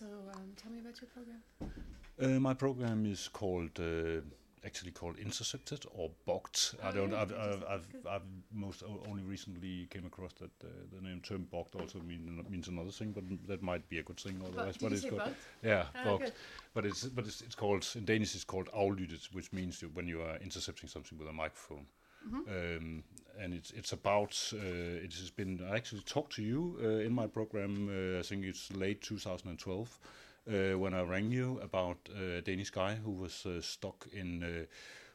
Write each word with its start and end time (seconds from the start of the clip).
So 0.00 0.06
um, 0.34 0.52
tell 0.56 0.72
me 0.72 0.78
about 0.78 0.98
your 1.02 1.10
program. 1.10 1.42
Uh, 2.18 2.40
my 2.40 2.54
program 2.54 3.04
is 3.04 3.28
called 3.28 3.78
uh, 3.78 4.22
actually 4.64 4.92
called 4.92 5.18
Intercepted 5.18 5.84
or 5.94 6.10
Bogged. 6.24 6.74
Oh, 6.82 6.88
I 6.88 6.92
don't. 6.92 7.10
yeah, 7.10 7.20
I've, 7.20 7.32
I've. 7.34 7.64
I've, 7.68 7.86
I've 8.08 8.22
most 8.50 8.82
o- 8.82 9.02
only 9.10 9.22
recently 9.24 9.86
came 9.90 10.06
across 10.06 10.32
that 10.40 10.50
uh, 10.64 10.68
the 10.94 11.06
name 11.06 11.20
term 11.20 11.46
Bogged 11.52 11.74
also 11.78 11.98
mean, 12.00 12.42
means 12.48 12.68
another 12.68 12.90
thing, 12.90 13.12
but 13.12 13.24
that 13.46 13.62
might 13.62 13.86
be 13.90 13.98
a 13.98 14.02
good 14.02 14.18
thing 14.18 14.40
otherwise. 14.42 14.78
Did 14.78 14.90
you 14.90 14.96
it's 14.96 15.04
good. 15.04 15.34
Yeah, 15.62 15.84
Ah, 15.94 16.04
Bogged. 16.04 16.32
But 16.72 16.86
it's 16.86 17.04
but 17.04 17.26
it's, 17.26 17.42
it's 17.42 17.54
called 17.54 17.86
in 17.94 18.06
Danish. 18.06 18.34
It's 18.34 18.44
called 18.44 18.70
aflyttet, 18.74 19.34
which 19.34 19.52
means 19.52 19.84
when 19.92 20.08
you 20.08 20.22
are 20.22 20.38
intercepting 20.38 20.88
something 20.88 21.18
with 21.18 21.28
a 21.28 21.32
microphone. 21.34 21.84
Um, 22.48 23.04
and 23.38 23.54
it's 23.54 23.70
it's 23.70 23.92
about 23.92 24.52
uh, 24.52 25.04
it 25.04 25.12
has 25.14 25.30
been 25.30 25.60
I 25.70 25.76
actually 25.76 26.02
talked 26.02 26.34
to 26.34 26.42
you 26.42 26.78
uh, 26.82 27.06
in 27.06 27.12
my 27.12 27.26
program. 27.26 27.88
Uh, 27.88 28.18
I 28.18 28.22
think 28.22 28.44
it's 28.44 28.70
late 28.72 29.00
2012 29.02 29.98
uh, 30.46 30.78
when 30.78 30.94
I 30.94 31.02
rang 31.02 31.30
you 31.30 31.58
about 31.62 32.08
uh, 32.14 32.38
a 32.38 32.42
Danish 32.42 32.70
guy 32.70 32.96
who 32.96 33.10
was 33.10 33.46
uh, 33.46 33.60
stuck 33.60 34.06
in 34.12 34.42
uh, 34.42 34.66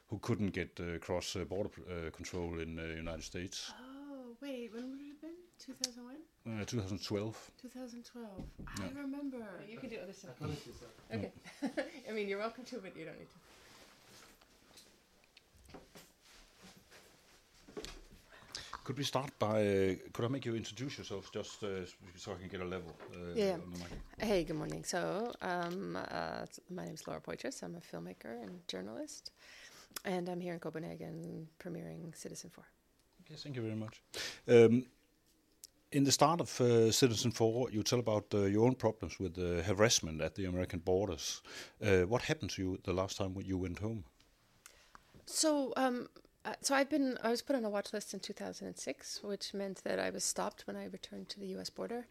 who 0.08 0.20
couldn't 0.20 0.52
get 0.54 0.80
uh, 0.80 1.00
cross 1.00 1.36
uh, 1.36 1.44
border 1.46 1.70
uh, 1.90 2.10
control 2.12 2.60
in 2.60 2.76
the 2.76 2.96
United 2.96 3.24
States. 3.24 3.72
Oh, 3.80 4.36
wait, 4.42 4.72
when 4.74 4.92
would 4.92 5.00
it 5.00 5.08
have 5.08 5.22
been? 5.22 5.32
2001? 5.60 6.16
Uh, 6.62 6.66
2012. 6.66 7.52
2012. 7.62 8.28
Yeah. 8.80 8.86
I 8.86 9.02
remember. 9.02 9.38
You 9.68 9.80
can 9.80 9.90
do 9.90 9.98
other 10.04 10.14
stuff. 10.14 10.36
Okay. 11.14 11.32
I 12.10 12.12
mean, 12.12 12.28
you're 12.28 12.40
welcome 12.40 12.64
to, 12.66 12.78
but 12.78 12.96
you 12.96 13.06
don't 13.06 13.18
need 13.18 13.30
to. 13.30 13.40
Could 18.86 19.00
we 19.00 19.04
start 19.04 19.32
by? 19.40 19.66
Uh, 19.66 19.96
could 20.14 20.26
I 20.26 20.28
make 20.28 20.46
you 20.46 20.56
introduce 20.56 21.00
yourself 21.00 21.32
just 21.32 21.64
uh, 21.64 21.86
so 22.16 22.34
I 22.34 22.36
can 22.36 22.48
get 22.48 22.62
a 22.62 22.66
level? 22.66 22.92
Uh, 23.12 23.34
Yeah. 23.36 23.54
on 23.56 23.72
the 23.72 23.80
mic? 23.80 23.90
Hey, 24.20 24.44
good 24.44 24.58
morning. 24.58 24.86
So, 24.86 25.32
um, 25.42 25.96
uh, 25.96 26.46
my 26.70 26.86
name 26.86 26.94
is 26.94 27.08
Laura 27.08 27.20
Poitras. 27.20 27.64
I'm 27.64 27.76
a 27.76 27.80
filmmaker 27.80 28.44
and 28.44 28.60
journalist, 28.68 29.32
and 30.04 30.30
I'm 30.30 30.40
here 30.40 30.54
in 30.54 30.60
Copenhagen 30.60 31.48
premiering 31.58 32.14
Citizenfour. 32.14 32.66
Okay, 33.22 33.36
thank 33.36 33.56
you 33.56 33.64
very 33.64 33.76
much. 33.76 34.04
Um, 34.48 34.86
in 35.92 36.04
the 36.04 36.12
start 36.12 36.40
of 36.42 36.62
uh, 36.62 36.92
Citizenfour, 36.92 37.72
you 37.74 37.82
tell 37.82 38.00
about 38.00 38.26
uh, 38.34 38.46
your 38.46 38.66
own 38.68 38.76
problems 38.76 39.20
with 39.20 39.38
uh, 39.40 39.64
harassment 39.64 40.22
at 40.22 40.36
the 40.36 40.46
American 40.46 40.80
borders. 40.80 41.42
Uh, 41.82 42.04
what 42.08 42.22
happened 42.22 42.52
to 42.52 42.62
you 42.62 42.78
the 42.84 42.94
last 42.94 43.18
time 43.18 43.34
when 43.34 43.46
you 43.48 43.58
went 43.58 43.80
home? 43.80 44.04
So, 45.26 45.74
um, 45.76 46.08
uh, 46.46 46.54
so 46.62 46.76
I've 46.76 46.90
been 46.90 47.18
I 47.24 47.30
was 47.30 47.42
put 47.42 47.56
on 47.56 47.66
a 47.66 47.70
watch 47.70 47.92
list 47.92 48.14
in 48.14 48.20
2006, 48.20 49.22
which 49.24 49.54
meant 49.54 49.84
that 49.84 50.00
I 50.00 50.12
was 50.12 50.24
stopped 50.24 50.68
when 50.68 50.76
I 50.76 50.86
returned 50.86 51.28
to 51.30 51.40
the 51.40 51.48
U.S. 51.48 51.72
border, 51.72 52.06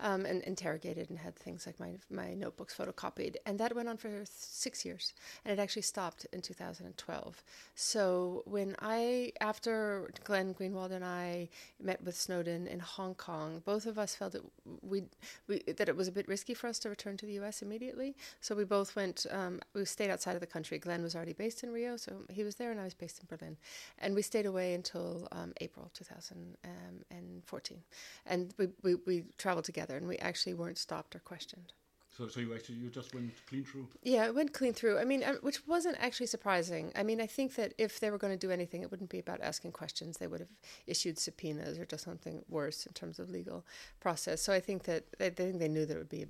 um, 0.00 0.26
and 0.26 0.42
interrogated 0.42 1.08
and 1.08 1.18
had 1.18 1.34
things 1.34 1.66
like 1.66 1.80
my 1.80 1.92
my 2.10 2.34
notebooks 2.34 2.76
photocopied, 2.76 3.36
and 3.46 3.58
that 3.58 3.74
went 3.74 3.88
on 3.88 3.96
for 3.96 4.10
six 4.26 4.84
years, 4.84 5.14
and 5.44 5.58
it 5.58 5.62
actually 5.62 5.82
stopped 5.82 6.26
in 6.34 6.42
2012. 6.42 7.42
So 7.74 8.42
when 8.44 8.76
I 8.80 9.32
after 9.40 10.10
Glenn 10.22 10.54
Greenwald 10.54 10.92
and 10.92 11.04
I 11.04 11.48
met 11.80 12.02
with 12.04 12.14
Snowden 12.16 12.66
in 12.66 12.80
Hong 12.80 13.14
Kong, 13.14 13.62
both 13.64 13.86
of 13.86 13.98
us 13.98 14.14
felt 14.14 14.32
that 14.32 14.42
we 14.82 15.04
we 15.46 15.62
that 15.62 15.88
it 15.88 15.96
was 15.96 16.08
a 16.08 16.12
bit 16.12 16.28
risky 16.28 16.52
for 16.52 16.66
us 16.66 16.78
to 16.80 16.90
return 16.90 17.16
to 17.16 17.26
the 17.26 17.32
U.S. 17.34 17.62
immediately. 17.62 18.16
So 18.42 18.54
we 18.54 18.64
both 18.64 18.94
went. 18.96 19.24
Um, 19.30 19.60
we 19.72 19.84
stayed 19.86 20.10
outside 20.10 20.34
of 20.34 20.40
the 20.40 20.46
country. 20.46 20.78
Glenn 20.78 21.02
was 21.02 21.16
already 21.16 21.32
based 21.32 21.62
in 21.62 21.70
Rio, 21.72 21.96
so 21.96 22.12
he 22.28 22.44
was 22.44 22.56
there, 22.56 22.70
and 22.70 22.78
I 22.78 22.84
was 22.84 22.94
based 22.94 23.20
in 23.20 23.26
Berlin, 23.26 23.56
and 23.98 24.14
we 24.14 24.22
stayed 24.22 24.46
away 24.46 24.74
until 24.74 25.28
um, 25.32 25.52
April 25.60 25.90
2014, 25.94 27.82
and 28.26 28.54
we, 28.58 28.68
we 28.82 28.94
we 29.06 29.24
traveled 29.36 29.64
together, 29.64 29.96
and 29.96 30.06
we 30.06 30.16
actually 30.18 30.54
weren't 30.54 30.78
stopped 30.78 31.14
or 31.16 31.20
questioned. 31.20 31.72
So, 32.18 32.26
so 32.26 32.40
you 32.40 32.52
actually 32.52 32.76
you 32.76 32.90
just 32.90 33.14
went 33.14 33.30
clean 33.46 33.62
through. 33.62 33.86
Yeah, 34.02 34.26
it 34.26 34.34
went 34.34 34.52
clean 34.52 34.72
through. 34.72 34.98
I 34.98 35.04
mean, 35.04 35.22
uh, 35.22 35.34
which 35.40 35.64
wasn't 35.68 35.96
actually 36.00 36.26
surprising. 36.26 36.92
I 36.96 37.04
mean, 37.04 37.20
I 37.20 37.26
think 37.26 37.54
that 37.54 37.74
if 37.78 38.00
they 38.00 38.10
were 38.10 38.18
going 38.18 38.32
to 38.32 38.46
do 38.46 38.50
anything, 38.50 38.82
it 38.82 38.90
wouldn't 38.90 39.10
be 39.10 39.20
about 39.20 39.40
asking 39.40 39.70
questions. 39.70 40.18
They 40.18 40.26
would 40.26 40.40
have 40.40 40.48
issued 40.88 41.20
subpoenas 41.20 41.78
or 41.78 41.84
just 41.84 42.02
something 42.02 42.44
worse 42.48 42.86
in 42.86 42.92
terms 42.92 43.20
of 43.20 43.30
legal 43.30 43.64
process. 44.00 44.42
So 44.42 44.52
I 44.52 44.58
think 44.58 44.82
that 44.84 45.04
they, 45.18 45.28
they 45.28 45.44
think 45.44 45.60
they 45.60 45.68
knew 45.68 45.86
that 45.86 45.94
it 45.94 45.98
would 45.98 46.08
be, 46.08 46.26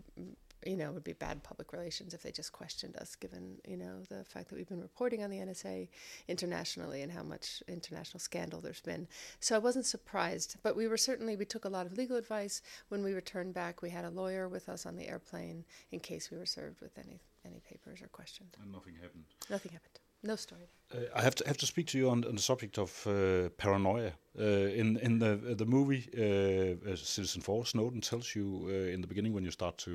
you 0.69 0.77
know, 0.77 0.91
it 0.91 0.95
would 0.95 1.05
be 1.05 1.15
bad 1.15 1.43
public 1.43 1.73
relations 1.73 2.13
if 2.13 2.23
they 2.23 2.31
just 2.31 2.53
questioned 2.53 2.97
us, 2.97 3.17
given 3.17 3.57
you 3.67 3.77
know 3.77 4.03
the 4.09 4.23
fact 4.25 4.49
that 4.49 4.57
we've 4.57 4.69
been 4.69 4.81
reporting 4.81 5.23
on 5.25 5.31
the 5.31 5.39
NSA 5.39 5.89
internationally 6.29 7.03
and 7.03 7.11
how 7.11 7.23
much 7.23 7.63
international 7.69 8.21
scandal 8.21 8.61
there's 8.61 8.81
been. 8.81 9.09
So 9.41 9.55
I 9.57 9.59
wasn't 9.59 9.87
surprised, 9.87 10.57
but 10.63 10.77
we 10.77 10.87
were 10.87 10.99
certainly 10.99 11.37
we 11.37 11.47
took 11.47 11.65
a 11.65 11.71
lot 11.71 11.87
of 11.87 11.97
legal 11.97 12.17
advice 12.17 12.61
when 12.91 13.03
we 13.03 13.15
returned 13.15 13.55
back. 13.55 13.81
We 13.81 13.91
had 13.91 14.05
a 14.05 14.11
lawyer 14.11 14.49
with 14.49 14.69
us 14.69 14.85
on 14.85 14.97
the 14.97 15.09
airplane 15.09 15.65
in 15.91 16.01
case 16.01 16.31
we 16.31 16.37
were 16.37 16.47
served 16.47 16.81
with 16.81 16.99
any 16.99 17.21
any 17.47 17.61
papers 17.61 18.03
or 18.03 18.09
questioned. 18.09 18.57
And 18.63 18.71
nothing 18.71 18.95
happened. 19.01 19.25
Nothing 19.49 19.73
happened. 19.73 19.99
No 20.23 20.37
story. 20.37 20.69
Uh, 20.93 21.01
I 21.15 21.23
have 21.23 21.35
to 21.37 21.47
have 21.47 21.59
to 21.59 21.67
speak 21.67 21.87
to 21.89 21.99
you 21.99 22.09
on, 22.11 22.25
on 22.25 22.35
the 22.35 22.43
subject 22.43 22.79
of 22.79 23.07
uh, 23.07 23.51
paranoia. 23.57 24.13
Uh, 24.39 24.45
in 24.81 24.97
in 24.99 25.19
the 25.19 25.55
the 25.55 25.67
movie 25.67 26.09
uh, 26.17 26.91
uh, 26.91 26.97
Citizenfour, 26.97 27.67
Snowden 27.67 28.01
tells 28.01 28.35
you 28.35 28.67
uh, 28.69 28.95
in 28.95 29.01
the 29.01 29.07
beginning 29.07 29.33
when 29.33 29.45
you 29.45 29.51
start 29.51 29.79
to, 29.79 29.95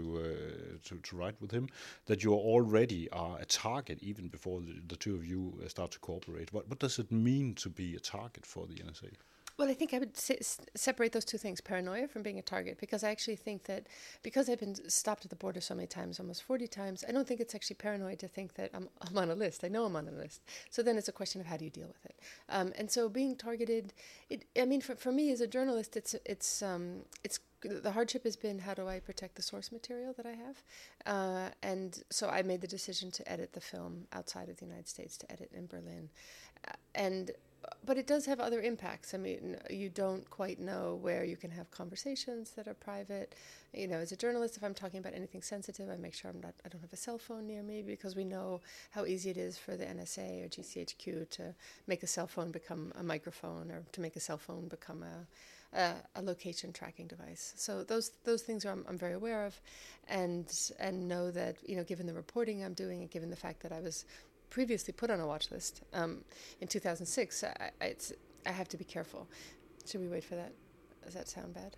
to 0.84 0.96
to 0.98 1.16
write 1.16 1.36
with 1.42 1.52
him 1.52 1.68
that 2.06 2.24
you 2.24 2.34
already 2.34 3.10
are 3.12 3.38
a 3.40 3.46
target 3.46 4.00
even 4.02 4.28
before 4.28 4.62
the, 4.62 4.82
the 4.88 4.96
two 4.96 5.16
of 5.16 5.26
you 5.26 5.60
start 5.68 5.92
to 5.92 6.00
cooperate. 6.00 6.54
What 6.54 6.70
what 6.70 6.80
does 6.80 7.00
it 7.00 7.12
mean 7.12 7.56
to 7.56 7.70
be 7.70 7.96
a 7.96 8.00
target 8.00 8.46
for 8.46 8.68
the 8.68 8.76
NSA? 8.76 9.12
Well, 9.58 9.70
I 9.70 9.76
think 9.76 9.94
I 9.94 10.00
would 10.00 10.18
se- 10.18 10.40
separate 10.74 11.12
those 11.12 11.26
two 11.26 11.38
things 11.38 11.62
paranoia 11.62 12.08
from 12.08 12.24
being 12.24 12.40
a 12.40 12.42
target 12.42 12.80
because 12.80 13.04
I 13.04 13.12
actually 13.12 13.36
think 13.36 13.66
that 13.66 13.86
because 14.24 14.50
I've 14.50 14.60
been 14.60 14.90
stopped 14.90 15.26
at 15.26 15.30
the 15.30 15.36
border 15.36 15.62
so 15.62 15.76
many 15.76 15.86
times, 15.86 16.20
almost 16.20 16.42
40 16.44 16.68
times, 16.68 17.04
I 17.08 17.12
don't 17.12 17.28
think 17.28 17.40
it's 17.40 17.54
actually 17.54 17.76
paranoid 17.76 18.18
to 18.20 18.28
think 18.28 18.56
that 18.56 18.72
I'm, 18.74 18.90
I'm 19.02 19.18
on 19.18 19.30
a 19.30 19.36
list. 19.36 19.64
I 19.64 19.68
know 19.68 19.86
I'm 19.86 19.96
on 19.96 20.08
a 20.08 20.12
list. 20.12 20.42
So 20.72 20.82
then 20.82 20.98
it's 20.98 21.08
a 21.08 21.12
question 21.12 21.40
of 21.40 21.46
how 21.46 21.58
do 21.58 21.66
you 21.66 21.72
deal 21.72 21.88
with 21.88 22.04
it. 22.06 22.16
Um, 22.50 22.74
and 22.78 22.90
so 22.90 23.08
being 23.08 23.36
targeted, 23.36 23.94
it, 24.30 24.46
I 24.60 24.66
mean, 24.66 24.82
for, 24.82 24.96
for 24.96 25.12
me 25.12 25.32
as 25.32 25.40
a 25.40 25.48
journalist, 25.48 25.96
it's, 25.96 26.16
it's, 26.26 26.64
um, 26.64 27.02
it's 27.24 27.40
the 27.62 27.92
hardship 27.92 28.24
has 28.24 28.36
been 28.36 28.60
how 28.60 28.74
do 28.74 28.88
I 28.88 29.00
protect 29.00 29.36
the 29.36 29.42
source 29.42 29.72
material 29.72 30.14
that 30.18 30.26
I 30.26 30.34
have, 30.34 30.64
uh, 31.06 31.50
and 31.62 32.04
so 32.10 32.28
I 32.28 32.42
made 32.42 32.60
the 32.60 32.68
decision 32.68 33.10
to 33.12 33.32
edit 33.32 33.54
the 33.54 33.62
film 33.62 34.08
outside 34.12 34.50
of 34.50 34.58
the 34.58 34.66
United 34.66 34.90
States, 34.90 35.18
to 35.20 35.32
edit 35.32 35.50
in 35.54 35.68
Berlin, 35.68 36.10
uh, 36.68 36.74
and 36.94 37.32
but 37.86 37.98
it 37.98 38.08
does 38.08 38.26
have 38.26 38.40
other 38.40 38.62
impacts. 38.62 39.14
I 39.14 39.18
mean, 39.18 39.58
you 39.70 39.90
don't 39.90 40.30
quite 40.30 40.60
know 40.60 41.00
where 41.02 41.24
you 41.24 41.36
can 41.36 41.52
have 41.52 41.70
conversations 41.72 42.52
that 42.52 42.68
are 42.68 42.74
private. 42.74 43.36
You 43.74 43.88
know, 43.88 43.98
as 43.98 44.12
a 44.12 44.16
journalist, 44.16 44.58
if 44.58 44.64
I'm 44.64 44.74
talking 44.74 45.00
about 45.00 45.14
anything 45.14 45.42
sensitive, 45.42 45.90
I 45.90 45.98
make 45.98 46.14
sure 46.14 46.32
I'm 46.32 46.42
not. 46.42 46.54
I 46.66 46.70
don't 46.70 46.82
have 46.82 46.94
a 46.94 46.98
cell 46.98 47.18
phone 47.18 47.48
near 47.48 47.64
me 47.64 47.82
because 47.82 48.16
we 48.16 48.24
know 48.24 48.62
how 48.92 49.06
easy 49.06 49.30
it 49.30 49.38
is 49.38 49.58
for 49.58 49.76
the 49.76 49.86
NSA 49.86 50.46
or 50.46 50.50
GCHQ 50.50 51.30
to 51.32 51.56
make 51.88 52.04
a 52.04 52.08
cell 52.08 52.28
phone 52.28 52.52
become 52.52 52.94
a 52.98 53.04
microphone 53.04 53.72
or 53.72 53.84
to 53.92 54.02
make 54.02 54.16
a 54.16 54.20
cell 54.20 54.38
phone 54.38 54.68
become 54.68 55.04
a 55.04 55.28
a, 55.76 55.94
a 56.16 56.22
location 56.22 56.72
tracking 56.72 57.08
device. 57.08 57.54
So 57.56 57.84
those 57.84 58.12
those 58.24 58.44
things 58.44 58.66
are 58.66 58.72
I'm, 58.72 58.86
I'm 58.88 58.98
very 58.98 59.14
aware 59.14 59.46
of, 59.46 59.60
and 60.08 60.46
and 60.80 61.08
know 61.08 61.32
that 61.32 61.58
you 61.68 61.76
know 61.76 61.84
given 61.84 62.06
the 62.06 62.14
reporting 62.14 62.64
I'm 62.64 62.74
doing 62.74 63.02
and 63.02 63.10
given 63.10 63.30
the 63.30 63.36
fact 63.36 63.62
that 63.64 63.72
I 63.72 63.80
was 63.80 64.06
previously 64.54 64.94
put 64.94 65.10
on 65.10 65.20
a 65.20 65.26
watch 65.26 65.50
list 65.50 65.82
um, 65.94 66.24
in 66.62 66.68
2006, 66.68 67.44
I, 67.44 67.72
it's, 67.82 68.14
I 68.46 68.52
have 68.52 68.70
to 68.70 68.78
be 68.78 68.84
careful. 68.84 69.28
Should 69.86 70.02
we 70.02 70.08
wait 70.08 70.24
for 70.24 70.36
that? 70.36 70.54
Does 71.04 71.16
that 71.16 71.28
sound 71.28 71.56
bad? 71.56 71.76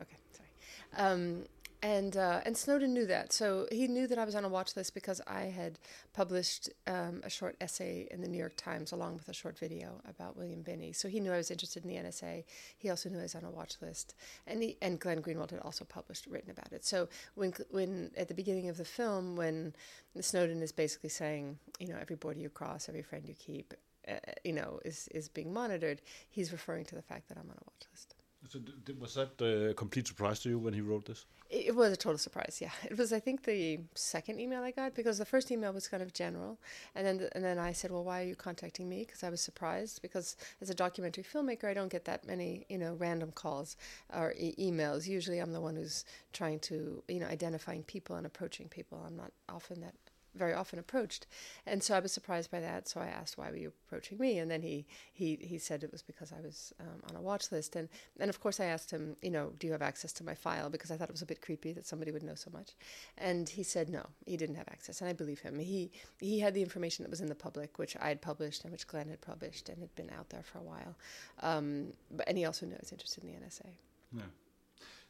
Okay, 0.00 0.16
sorry. 0.30 0.48
Um, 0.96 1.42
and 1.82 2.16
uh, 2.16 2.40
and 2.46 2.56
Snowden 2.56 2.94
knew 2.94 3.06
that, 3.06 3.32
so 3.32 3.66
he 3.72 3.88
knew 3.88 4.06
that 4.06 4.16
I 4.18 4.24
was 4.24 4.36
on 4.36 4.44
a 4.44 4.48
watch 4.48 4.76
list 4.76 4.94
because 4.94 5.20
I 5.26 5.42
had 5.46 5.80
published 6.12 6.70
um, 6.86 7.22
a 7.24 7.30
short 7.30 7.56
essay 7.60 8.06
in 8.10 8.20
the 8.20 8.28
New 8.28 8.38
York 8.38 8.54
Times 8.56 8.92
along 8.92 9.14
with 9.14 9.28
a 9.28 9.32
short 9.32 9.58
video 9.58 10.00
about 10.08 10.36
William 10.36 10.62
Binney. 10.62 10.92
So 10.92 11.08
he 11.08 11.18
knew 11.18 11.32
I 11.32 11.38
was 11.38 11.50
interested 11.50 11.84
in 11.84 11.90
the 11.90 11.96
NSA. 11.96 12.44
He 12.78 12.88
also 12.88 13.08
knew 13.08 13.18
I 13.18 13.22
was 13.22 13.34
on 13.34 13.44
a 13.44 13.50
watch 13.50 13.74
list, 13.82 14.14
and 14.46 14.62
he, 14.62 14.76
and 14.80 15.00
Glenn 15.00 15.22
Greenwald 15.22 15.50
had 15.50 15.58
also 15.60 15.84
published 15.84 16.26
written 16.26 16.52
about 16.52 16.72
it. 16.72 16.84
So 16.84 17.08
when 17.34 17.52
when 17.70 18.12
at 18.16 18.28
the 18.28 18.34
beginning 18.34 18.68
of 18.68 18.76
the 18.76 18.84
film, 18.84 19.34
when 19.34 19.74
Snowden 20.20 20.62
is 20.62 20.70
basically 20.70 21.10
saying, 21.10 21.58
you 21.80 21.88
know, 21.88 21.98
every 22.00 22.16
border 22.16 22.38
you 22.38 22.48
cross, 22.48 22.88
every 22.88 23.02
friend 23.02 23.24
you 23.26 23.34
keep, 23.34 23.74
uh, 24.06 24.14
you 24.44 24.52
know, 24.52 24.78
is 24.84 25.08
is 25.08 25.28
being 25.28 25.52
monitored, 25.52 26.00
he's 26.30 26.52
referring 26.52 26.84
to 26.84 26.94
the 26.94 27.02
fact 27.02 27.28
that 27.28 27.38
I'm 27.38 27.50
on 27.50 27.56
a 27.56 27.64
watch 27.66 27.86
list. 27.90 28.11
So 28.48 28.58
was 28.98 29.14
that 29.14 29.40
a 29.40 29.74
complete 29.74 30.06
surprise 30.06 30.40
to 30.40 30.48
you 30.48 30.58
when 30.58 30.74
he 30.74 30.80
wrote 30.80 31.06
this? 31.06 31.26
It 31.48 31.66
it 31.68 31.74
was 31.76 31.92
a 31.92 31.96
total 31.96 32.18
surprise. 32.18 32.58
Yeah, 32.60 32.72
it 32.84 32.98
was. 32.98 33.12
I 33.12 33.20
think 33.20 33.44
the 33.44 33.80
second 33.94 34.40
email 34.40 34.62
I 34.62 34.72
got 34.72 34.94
because 34.94 35.18
the 35.18 35.24
first 35.24 35.50
email 35.50 35.72
was 35.72 35.86
kind 35.86 36.02
of 36.02 36.12
general, 36.12 36.58
and 36.94 37.06
then 37.06 37.28
and 37.34 37.44
then 37.44 37.58
I 37.58 37.72
said, 37.72 37.90
"Well, 37.90 38.04
why 38.04 38.22
are 38.22 38.26
you 38.26 38.34
contacting 38.34 38.88
me?" 38.88 39.04
Because 39.04 39.22
I 39.22 39.30
was 39.30 39.40
surprised 39.40 40.02
because 40.02 40.36
as 40.60 40.70
a 40.70 40.74
documentary 40.74 41.24
filmmaker, 41.24 41.64
I 41.64 41.74
don't 41.74 41.90
get 41.90 42.04
that 42.06 42.26
many 42.26 42.66
you 42.68 42.78
know 42.78 42.94
random 42.94 43.32
calls 43.32 43.76
or 44.12 44.34
e- 44.36 44.54
emails. 44.58 45.06
Usually, 45.06 45.38
I'm 45.38 45.52
the 45.52 45.60
one 45.60 45.76
who's 45.76 46.04
trying 46.32 46.58
to 46.60 47.02
you 47.08 47.20
know 47.20 47.26
identifying 47.26 47.84
people 47.84 48.16
and 48.16 48.26
approaching 48.26 48.68
people. 48.68 49.02
I'm 49.06 49.16
not 49.16 49.32
often 49.48 49.80
that 49.82 49.94
very 50.34 50.54
often 50.54 50.78
approached, 50.78 51.26
and 51.66 51.82
so 51.82 51.94
I 51.94 52.00
was 52.00 52.12
surprised 52.12 52.50
by 52.50 52.60
that. 52.60 52.88
So 52.88 53.00
I 53.00 53.06
asked, 53.06 53.38
"Why 53.38 53.50
were 53.50 53.56
you 53.56 53.72
approaching 53.86 54.18
me?" 54.18 54.38
And 54.38 54.50
then 54.50 54.62
he 54.62 54.86
he 55.12 55.36
he 55.36 55.58
said 55.58 55.82
it 55.82 55.92
was 55.92 56.02
because 56.02 56.32
I 56.32 56.40
was 56.40 56.72
um, 56.80 57.02
on 57.08 57.16
a 57.16 57.20
watch 57.20 57.52
list, 57.52 57.76
and 57.76 57.88
and 58.18 58.28
of 58.30 58.40
course 58.40 58.60
I 58.60 58.66
asked 58.66 58.90
him, 58.90 59.16
you 59.22 59.30
know, 59.30 59.52
do 59.58 59.66
you 59.66 59.72
have 59.72 59.82
access 59.82 60.12
to 60.14 60.24
my 60.24 60.34
file 60.34 60.70
because 60.70 60.90
I 60.90 60.96
thought 60.96 61.08
it 61.08 61.12
was 61.12 61.22
a 61.22 61.26
bit 61.26 61.42
creepy 61.42 61.72
that 61.72 61.86
somebody 61.86 62.12
would 62.12 62.22
know 62.22 62.34
so 62.34 62.50
much, 62.52 62.72
and 63.18 63.48
he 63.48 63.62
said 63.62 63.88
no, 63.88 64.06
he 64.26 64.36
didn't 64.36 64.56
have 64.56 64.68
access, 64.68 65.00
and 65.00 65.08
I 65.08 65.12
believe 65.12 65.40
him. 65.40 65.58
He 65.58 65.90
he 66.20 66.40
had 66.40 66.54
the 66.54 66.62
information 66.62 67.02
that 67.04 67.10
was 67.10 67.20
in 67.20 67.28
the 67.28 67.34
public, 67.34 67.78
which 67.78 67.96
I 68.00 68.08
had 68.08 68.20
published 68.20 68.64
and 68.64 68.72
which 68.72 68.86
Glenn 68.86 69.08
had 69.08 69.20
published 69.20 69.68
and 69.68 69.78
had 69.80 69.94
been 69.94 70.10
out 70.10 70.30
there 70.30 70.42
for 70.42 70.58
a 70.58 70.62
while, 70.62 70.96
um, 71.40 71.92
but 72.10 72.28
and 72.28 72.38
he 72.38 72.44
also 72.44 72.66
knew 72.66 72.74
I 72.74 72.80
was 72.80 72.92
interested 72.92 73.24
in 73.24 73.30
the 73.30 73.36
NSA. 73.36 73.66
Yeah. 74.14 74.22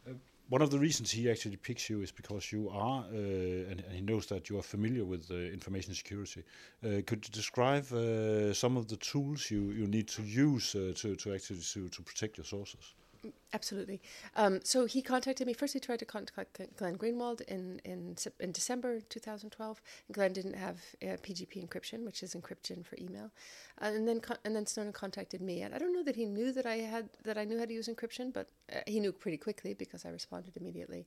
Uh, 0.09 0.15
one 0.49 0.63
of 0.63 0.71
the 0.71 0.79
reasons 0.79 1.11
he 1.11 1.31
actually 1.31 1.57
picks 1.57 1.89
you 1.89 2.03
is 2.03 2.13
because 2.13 2.53
you 2.53 2.69
are, 2.69 3.05
uh, 3.05 3.71
and, 3.71 3.81
and, 3.81 3.95
he 3.95 4.03
knows 4.03 4.27
that 4.27 4.51
you 4.51 4.59
are 4.59 4.63
familiar 4.63 5.05
with 5.05 5.31
uh, 5.31 5.35
information 5.35 5.95
security. 5.95 6.43
Uh, 6.85 7.01
could 7.07 7.25
you 7.25 7.33
describe 7.33 7.91
uh, 7.93 8.53
some 8.53 8.77
of 8.77 8.89
the 8.89 8.97
tools 8.97 9.51
you, 9.51 9.71
you 9.71 9.87
need 9.87 10.09
to 10.09 10.23
use 10.23 10.75
uh, 10.75 10.93
to, 10.97 11.17
to 11.17 11.35
actually 11.35 11.61
to, 11.61 11.89
to 11.89 12.03
protect 12.03 12.37
your 12.37 12.45
sources? 12.45 12.95
Absolutely. 13.55 14.01
Um, 14.35 14.61
so 14.65 14.87
he 14.87 15.03
contacted 15.03 15.47
me. 15.47 15.53
First, 15.53 15.75
he 15.75 15.81
tried 15.81 15.99
to 15.99 16.05
contact 16.05 16.61
Glenn 16.77 16.97
Greenwald 16.97 17.43
in, 17.43 17.81
in, 17.85 18.17
in 18.41 18.51
December 18.51 19.01
2012. 19.01 19.81
Glenn 20.11 20.33
didn't 20.33 20.57
have 20.57 20.79
uh, 21.03 21.19
PGP 21.23 21.69
encryption, 21.69 22.05
which 22.05 22.23
is 22.23 22.35
encryption 22.35 22.85
for 22.85 22.97
email. 22.99 23.31
Uh, 23.81 23.87
and 23.87 24.09
then 24.09 24.23
and 24.45 24.57
then 24.57 24.67
Snowden 24.67 24.93
contacted 24.93 25.41
me. 25.41 25.63
And 25.63 25.75
I 25.75 25.79
don't 25.79 25.93
know 25.93 26.03
that 26.03 26.17
he 26.17 26.25
knew 26.25 26.51
that 26.53 26.67
I 26.67 26.77
had 26.77 27.11
that 27.25 27.37
I 27.37 27.45
knew 27.45 27.59
how 27.59 27.67
to 27.67 27.73
use 27.73 27.89
encryption, 27.89 28.33
but 28.33 28.49
uh, 28.75 28.81
he 28.87 29.01
knew 29.01 29.13
pretty 29.13 29.37
quickly 29.37 29.75
because 29.75 30.07
I 30.07 30.09
responded 30.09 30.57
immediately. 30.57 31.07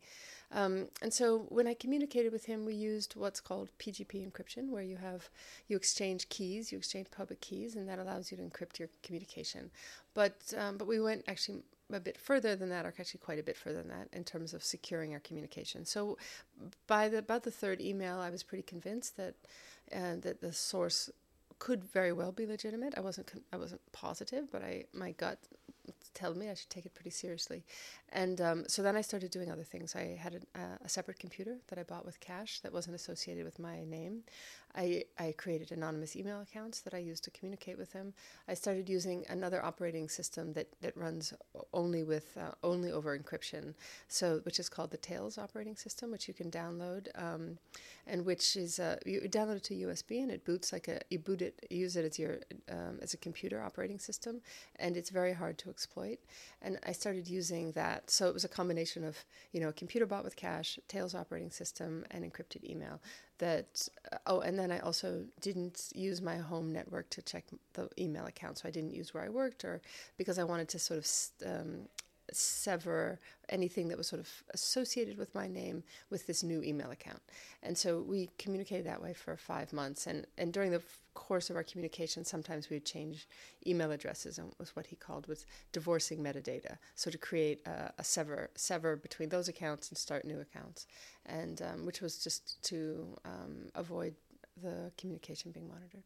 Um, 0.51 0.87
and 1.01 1.11
so 1.13 1.47
when 1.49 1.67
I 1.67 1.73
communicated 1.73 2.31
with 2.31 2.45
him, 2.45 2.63
we 2.63 2.75
used 2.75 3.15
what's 3.15 3.41
called 3.41 3.69
PGP 3.79 4.31
encryption, 4.31 4.69
where 4.69 4.83
you 4.83 4.97
have 4.97 5.29
you 5.67 5.75
exchange 5.75 6.29
keys, 6.29 6.71
you 6.71 6.77
exchange 6.77 7.07
public 7.09 7.41
keys, 7.41 7.75
and 7.75 7.89
that 7.89 7.99
allows 7.99 8.31
you 8.31 8.37
to 8.37 8.43
encrypt 8.43 8.77
your 8.77 8.89
communication. 9.03 9.71
But 10.13 10.53
um, 10.57 10.77
but 10.77 10.87
we 10.87 10.99
went 10.99 11.23
actually 11.27 11.63
a 11.91 11.99
bit 11.99 12.17
further 12.17 12.55
than 12.55 12.69
that, 12.69 12.85
or 12.85 12.93
actually 12.99 13.19
quite 13.19 13.39
a 13.39 13.43
bit 13.43 13.57
further 13.57 13.81
than 13.81 13.89
that, 13.89 14.07
in 14.13 14.23
terms 14.23 14.53
of 14.53 14.63
securing 14.63 15.13
our 15.13 15.19
communication. 15.19 15.85
So, 15.85 16.17
by 16.87 17.09
the 17.09 17.19
about 17.19 17.43
the 17.43 17.51
third 17.51 17.81
email, 17.81 18.19
I 18.19 18.29
was 18.29 18.43
pretty 18.43 18.63
convinced 18.63 19.17
that 19.17 19.35
uh, 19.93 20.15
that 20.21 20.41
the 20.41 20.53
source 20.53 21.09
could 21.59 21.83
very 21.83 22.11
well 22.11 22.31
be 22.31 22.45
legitimate. 22.45 22.93
I 22.97 23.01
wasn't 23.01 23.31
I 23.53 23.57
wasn't 23.57 23.81
positive, 23.91 24.51
but 24.51 24.63
I 24.63 24.85
my 24.93 25.11
gut 25.11 25.39
told 26.15 26.37
me 26.37 26.49
I 26.49 26.55
should 26.55 26.69
take 26.69 26.85
it 26.85 26.95
pretty 26.95 27.11
seriously. 27.11 27.63
And 28.09 28.39
um, 28.41 28.63
so 28.67 28.81
then 28.81 28.95
I 28.95 29.01
started 29.01 29.31
doing 29.31 29.51
other 29.51 29.63
things. 29.63 29.95
I 29.95 30.17
had 30.19 30.45
a, 30.55 30.85
a, 30.85 30.89
separate 30.89 31.19
computer 31.19 31.57
that 31.67 31.77
I 31.77 31.83
bought 31.83 32.05
with 32.05 32.19
cash 32.19 32.61
that 32.61 32.71
wasn't 32.71 32.95
associated 32.95 33.43
with 33.43 33.59
my 33.59 33.83
name. 33.83 34.23
I, 34.75 35.05
I 35.17 35.33
created 35.37 35.71
anonymous 35.71 36.15
email 36.15 36.41
accounts 36.41 36.81
that 36.81 36.93
I 36.93 36.97
used 36.97 37.23
to 37.25 37.31
communicate 37.31 37.77
with 37.77 37.93
him. 37.93 38.13
I 38.47 38.53
started 38.53 38.89
using 38.89 39.25
another 39.29 39.63
operating 39.63 40.09
system 40.09 40.53
that, 40.53 40.67
that 40.81 40.95
runs 40.97 41.33
only 41.73 42.03
with 42.03 42.37
uh, 42.37 42.51
only 42.63 42.91
over 42.91 43.17
encryption, 43.17 43.73
so 44.07 44.39
which 44.43 44.59
is 44.59 44.69
called 44.69 44.91
the 44.91 44.97
Tails 44.97 45.37
operating 45.37 45.75
system, 45.75 46.11
which 46.11 46.27
you 46.27 46.33
can 46.33 46.51
download, 46.51 47.07
um, 47.15 47.57
and 48.05 48.25
which 48.25 48.55
is 48.55 48.79
uh, 48.79 48.97
you 49.05 49.21
download 49.21 49.57
it 49.57 49.63
to 49.63 49.75
USB 49.75 50.21
and 50.21 50.31
it 50.31 50.45
boots 50.45 50.73
like 50.73 50.87
a 50.87 50.99
you 51.09 51.19
boot 51.19 51.41
it 51.41 51.65
use 51.69 51.95
it 51.95 52.05
as 52.05 52.19
your 52.19 52.39
um, 52.69 52.99
as 53.01 53.13
a 53.13 53.17
computer 53.17 53.61
operating 53.61 53.99
system, 53.99 54.41
and 54.77 54.97
it's 54.97 55.09
very 55.09 55.33
hard 55.33 55.57
to 55.59 55.69
exploit. 55.69 56.04
And 56.61 56.79
I 56.85 56.91
started 56.91 57.27
using 57.27 57.71
that, 57.73 58.09
so 58.09 58.27
it 58.27 58.33
was 58.33 58.45
a 58.45 58.49
combination 58.49 59.03
of 59.03 59.17
you 59.51 59.59
know 59.59 59.69
a 59.69 59.73
computer 59.73 60.05
bot 60.05 60.23
with 60.23 60.35
cash, 60.35 60.79
Tails 60.87 61.15
operating 61.15 61.51
system, 61.51 62.05
and 62.11 62.23
encrypted 62.23 62.63
email 62.63 62.99
that 63.37 63.87
uh, 64.11 64.17
oh 64.27 64.39
and 64.39 64.57
then 64.57 64.71
i 64.71 64.79
also 64.79 65.25
didn't 65.41 65.91
use 65.93 66.21
my 66.21 66.37
home 66.37 66.71
network 66.71 67.09
to 67.09 67.21
check 67.21 67.43
the 67.73 67.89
email 67.99 68.25
account. 68.25 68.57
So 68.59 68.67
i 68.67 68.71
didn't 68.71 68.93
use 68.93 69.13
where 69.13 69.23
i 69.23 69.29
worked 69.29 69.65
or 69.65 69.81
because 70.17 70.39
i 70.39 70.43
wanted 70.43 70.69
to 70.69 70.79
sort 70.79 70.99
of 70.99 71.07
um, 71.45 71.87
sever 72.35 73.19
anything 73.49 73.87
that 73.89 73.97
was 73.97 74.07
sort 74.07 74.19
of 74.19 74.29
associated 74.53 75.17
with 75.17 75.33
my 75.35 75.47
name 75.47 75.83
with 76.09 76.27
this 76.27 76.43
new 76.43 76.61
email 76.63 76.91
account. 76.91 77.21
And 77.63 77.77
so 77.77 78.01
we 78.01 78.29
communicated 78.37 78.85
that 78.85 79.01
way 79.01 79.13
for 79.13 79.37
five 79.37 79.71
months. 79.73 80.07
And, 80.07 80.25
and 80.37 80.51
during 80.51 80.71
the 80.71 80.81
course 81.13 81.49
of 81.49 81.55
our 81.55 81.63
communication, 81.63 82.25
sometimes 82.25 82.69
we 82.69 82.75
would 82.75 82.85
change 82.85 83.27
email 83.65 83.91
addresses, 83.91 84.37
and 84.37 84.51
was 84.59 84.75
what 84.75 84.87
he 84.87 84.95
called 84.95 85.27
was 85.27 85.45
divorcing 85.71 86.19
metadata. 86.19 86.77
So 86.95 87.09
to 87.09 87.17
create 87.17 87.65
a, 87.65 87.93
a 87.97 88.03
sever 88.03 88.49
sever 88.55 88.95
between 88.95 89.29
those 89.29 89.47
accounts 89.47 89.89
and 89.89 89.97
start 89.97 90.25
new 90.25 90.39
accounts, 90.39 90.87
and 91.25 91.61
um, 91.61 91.85
which 91.85 92.01
was 92.01 92.17
just 92.23 92.61
to 92.63 93.15
um, 93.25 93.69
avoid 93.75 94.15
the 94.61 94.91
communication 94.97 95.51
being 95.51 95.67
monitored 95.67 96.03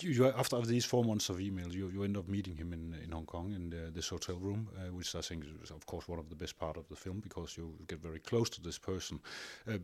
you, 0.00 0.26
after 0.26 0.60
these 0.62 0.84
four 0.84 1.04
months 1.04 1.28
of 1.28 1.36
emails, 1.38 1.72
you, 1.72 1.88
you 1.88 2.02
end 2.02 2.16
up 2.16 2.28
meeting 2.28 2.56
him 2.56 2.72
in, 2.72 2.94
in 3.02 3.10
Hong 3.12 3.26
Kong 3.26 3.52
in 3.54 3.70
the, 3.70 3.90
this 3.90 4.08
hotel 4.08 4.36
room, 4.36 4.68
uh, 4.76 4.92
which 4.92 5.14
I 5.14 5.20
think 5.20 5.44
is, 5.62 5.70
of 5.70 5.86
course, 5.86 6.08
one 6.08 6.18
of 6.18 6.28
the 6.28 6.34
best 6.34 6.58
part 6.58 6.76
of 6.76 6.88
the 6.88 6.96
film 6.96 7.20
because 7.20 7.56
you 7.56 7.74
get 7.86 8.00
very 8.00 8.18
close 8.18 8.50
to 8.50 8.62
this 8.62 8.78
person. 8.78 9.20
Uh, 9.68 9.78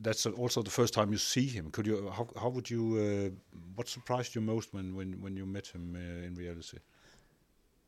that's 0.00 0.26
also 0.26 0.62
the 0.62 0.70
first 0.70 0.94
time 0.94 1.12
you 1.12 1.18
see 1.18 1.46
him. 1.46 1.70
Could 1.70 1.86
you? 1.86 2.10
How, 2.10 2.26
how 2.40 2.48
would 2.48 2.68
you? 2.68 3.32
Uh, 3.54 3.58
what 3.74 3.88
surprised 3.88 4.34
you 4.34 4.40
most 4.40 4.72
when, 4.72 4.94
when, 4.94 5.20
when 5.20 5.36
you 5.36 5.46
met 5.46 5.68
him 5.68 5.96
uh, 5.96 6.26
in 6.26 6.34
reality? 6.34 6.78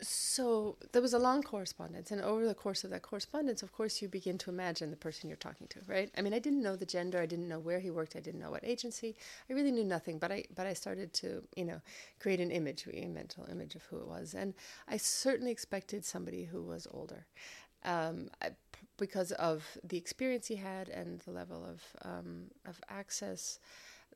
So 0.03 0.77
there 0.93 1.03
was 1.03 1.15
a 1.15 1.19
long 1.19 1.43
correspondence 1.43 2.11
and 2.11 2.21
over 2.21 2.47
the 2.47 2.55
course 2.55 2.85
of 2.85 2.91
that 2.91 3.03
correspondence 3.03 3.63
of 3.63 3.73
course 3.73 4.03
you 4.03 4.09
begin 4.09 4.37
to 4.37 4.51
imagine 4.51 4.91
the 4.91 4.97
person 4.97 5.29
you're 5.29 5.37
talking 5.37 5.67
to 5.69 5.79
right? 5.87 6.11
I 6.17 6.23
mean 6.23 6.35
i 6.35 6.39
didn't 6.39 6.63
know 6.63 6.77
the 6.77 6.87
gender 6.87 7.21
i 7.21 7.27
didn't 7.27 7.49
know 7.49 7.59
where 7.59 7.81
he 7.81 7.91
worked 7.91 8.17
i 8.17 8.21
didn't 8.21 8.41
know 8.41 8.51
what 8.51 8.65
agency. 8.65 9.17
I 9.49 9.53
really 9.53 9.71
knew 9.71 9.85
nothing 9.85 10.19
but 10.19 10.33
i 10.33 10.45
but 10.55 10.67
i 10.67 10.73
started 10.73 11.13
to 11.15 11.43
you 11.57 11.65
know 11.65 11.81
create 12.21 12.41
an 12.41 12.51
image 12.51 12.87
a 12.93 13.07
mental 13.07 13.47
image 13.51 13.75
of 13.75 13.83
who 13.85 13.99
it 13.99 14.09
was. 14.09 14.35
And 14.35 14.55
i 14.89 14.97
certainly 14.97 15.53
expected 15.53 16.05
somebody 16.05 16.45
who 16.45 16.63
was 16.63 16.87
older 16.91 17.27
um, 17.85 18.29
because 18.99 19.33
of 19.33 19.65
the 19.83 19.97
experience 19.97 20.47
he 20.47 20.57
had 20.57 20.89
and 20.89 21.21
the 21.21 21.31
level 21.31 21.65
of 21.65 21.83
um, 22.03 22.45
of 22.67 22.81
access 22.89 23.59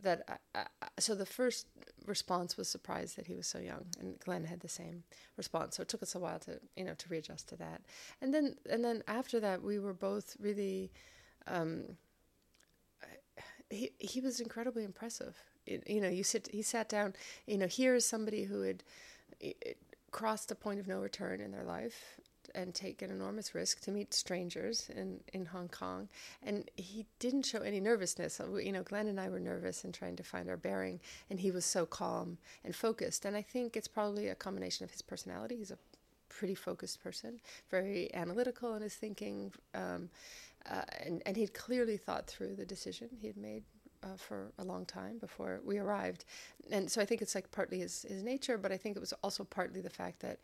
that 0.02 0.40
I, 0.54 0.60
I, 0.82 0.87
so 0.98 1.14
the 1.14 1.26
first 1.26 1.66
response 2.06 2.56
was 2.56 2.69
surprised 2.69 3.16
that 3.16 3.26
he 3.26 3.34
was 3.34 3.46
so 3.46 3.58
young 3.58 3.87
and 4.00 4.19
Glenn 4.20 4.44
had 4.44 4.60
the 4.60 4.69
same 4.69 5.04
response. 5.37 5.76
So 5.76 5.82
it 5.82 5.88
took 5.88 6.02
us 6.02 6.14
a 6.14 6.19
while 6.19 6.38
to 6.40 6.60
you 6.76 6.84
know 6.84 6.94
to 6.94 7.08
readjust 7.08 7.48
to 7.50 7.56
that. 7.56 7.82
And 8.20 8.32
then 8.32 8.56
and 8.69 8.84
then 8.84 9.02
after 9.08 9.40
that 9.40 9.62
we 9.62 9.78
were 9.78 9.94
both 9.94 10.37
really 10.38 10.90
um, 11.46 11.96
he 13.70 13.90
he 13.98 14.20
was 14.20 14.40
incredibly 14.40 14.84
impressive. 14.84 15.37
It, 15.66 15.88
you 15.88 16.00
know 16.00 16.08
you 16.08 16.22
sit 16.25 16.48
he 16.52 16.62
sat 16.62 16.88
down 16.88 17.14
you 17.46 17.58
know 17.58 17.66
here 17.66 17.94
is 17.94 18.06
somebody 18.06 18.44
who 18.44 18.60
had 18.62 18.84
crossed 20.12 20.50
a 20.50 20.54
point 20.54 20.81
of 20.81 20.87
no 20.87 21.00
return 21.00 21.40
in 21.40 21.50
their 21.50 21.64
life 21.64 22.19
and 22.56 22.75
take 22.75 23.03
an 23.03 23.11
enormous 23.11 23.55
risk 23.55 23.81
to 23.82 23.91
meet 23.93 24.14
strangers 24.14 24.91
in, 24.97 25.20
in 25.32 25.46
Hong 25.46 25.69
Kong. 25.69 26.08
And 26.43 26.69
he 26.75 27.06
didn't 27.19 27.44
show 27.44 27.60
any 27.60 27.79
nervousness. 27.79 28.41
You 28.41 28.72
know, 28.72 28.82
Glenn 28.82 29.06
and 29.06 29.20
I 29.20 29.29
were 29.29 29.39
nervous 29.39 29.84
and 29.84 29.93
trying 29.93 30.17
to 30.17 30.22
find 30.25 30.48
our 30.48 30.56
bearing, 30.56 30.98
and 31.31 31.39
he 31.39 31.51
was 31.51 31.65
so 31.65 31.84
calm 31.86 32.39
and 32.65 32.75
focused. 32.75 33.27
And 33.27 33.36
I 33.36 33.43
think 33.43 33.77
it's 33.77 33.89
probably 33.89 34.29
a 34.29 34.34
combination 34.34 34.84
of 34.84 34.91
his 34.91 35.03
personality. 35.03 35.56
He's 35.56 35.70
a 35.70 35.79
pretty 36.29 36.55
focused 36.55 37.03
person, 37.03 37.41
very 37.70 38.13
analytical 38.15 38.75
in 38.75 38.82
his 38.82 38.94
thinking, 38.94 39.53
um, 39.75 40.08
uh, 40.69 40.82
and, 41.05 41.22
and 41.27 41.36
he'd 41.36 41.55
clearly 41.55 41.96
thought 41.96 42.27
through 42.27 42.56
the 42.56 42.65
decision 42.65 43.08
he 43.20 43.27
had 43.27 43.36
made 43.36 43.63
uh, 44.03 44.17
for 44.17 44.53
a 44.58 44.65
long 44.65 44.84
time 44.84 45.19
before 45.19 45.60
we 45.65 45.79
arrived. 45.79 46.25
And 46.70 46.91
so 46.91 47.01
I 47.01 47.05
think 47.05 47.22
it's 47.22 47.34
like 47.34 47.51
partly 47.53 47.79
his, 47.79 48.05
his 48.08 48.22
nature, 48.22 48.58
but 48.58 48.72
I 48.72 48.77
think 48.77 48.96
it 48.96 49.01
was 49.01 49.13
also 49.22 49.44
partly 49.44 49.81
the 49.81 49.91
fact 49.91 50.20
that 50.20 50.39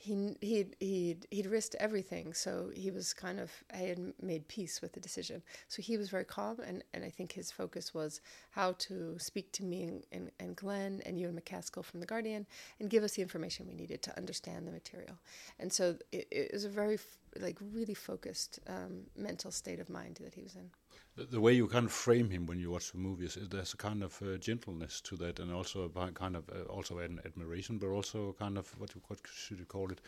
he 0.00 0.34
he'd 0.40 0.76
he'd 0.80 1.26
he'd 1.30 1.46
risked 1.46 1.74
everything, 1.78 2.32
so 2.32 2.70
he 2.74 2.90
was 2.90 3.12
kind 3.12 3.38
of 3.38 3.52
I 3.70 3.82
had 3.82 4.14
made 4.22 4.48
peace 4.48 4.80
with 4.80 4.94
the 4.94 5.00
decision. 5.00 5.42
So 5.68 5.82
he 5.82 5.98
was 5.98 6.08
very 6.08 6.24
calm, 6.24 6.58
and, 6.66 6.82
and 6.94 7.04
I 7.04 7.10
think 7.10 7.32
his 7.32 7.50
focus 7.50 7.92
was 7.92 8.22
how 8.50 8.72
to 8.78 9.18
speak 9.18 9.52
to 9.52 9.62
me 9.62 9.82
and, 9.82 10.06
and, 10.10 10.30
and 10.40 10.56
Glenn 10.56 11.02
and 11.04 11.20
Ewan 11.20 11.38
MacAskill 11.38 11.84
from 11.84 12.00
the 12.00 12.06
Guardian 12.06 12.46
and 12.80 12.88
give 12.88 13.04
us 13.04 13.12
the 13.12 13.22
information 13.22 13.66
we 13.68 13.74
needed 13.74 14.00
to 14.02 14.16
understand 14.16 14.66
the 14.66 14.72
material. 14.72 15.18
And 15.58 15.70
so 15.70 15.96
it, 16.12 16.26
it 16.30 16.50
was 16.54 16.64
a 16.64 16.70
very 16.70 16.98
like 17.38 17.58
really 17.60 17.94
focused 17.94 18.58
um, 18.66 19.02
mental 19.16 19.50
state 19.50 19.80
of 19.80 19.90
mind 19.90 20.18
that 20.22 20.32
he 20.32 20.42
was 20.42 20.54
in 20.54 20.70
the, 21.16 21.40
way 21.40 21.52
you 21.52 21.66
kind 21.66 21.86
of 21.86 21.92
frame 21.92 22.30
him 22.30 22.46
when 22.46 22.58
you 22.58 22.70
watch 22.70 22.92
the 22.92 22.98
movies, 22.98 23.36
there's 23.50 23.74
a 23.74 23.76
kind 23.76 24.02
of 24.02 24.20
uh, 24.22 24.36
gentleness 24.38 25.00
to 25.02 25.16
that, 25.16 25.38
and 25.38 25.52
also 25.52 25.90
a 25.94 26.12
kind 26.12 26.36
of 26.36 26.48
uh, 26.48 26.62
also 26.62 26.98
an 26.98 27.20
admiration, 27.24 27.78
but 27.78 27.88
also 27.88 28.34
kind 28.38 28.56
of 28.58 28.68
what 28.78 28.94
you, 28.94 29.00
what 29.08 29.18
should 29.32 29.58
you 29.58 29.66
call 29.66 29.90
it? 29.90 30.00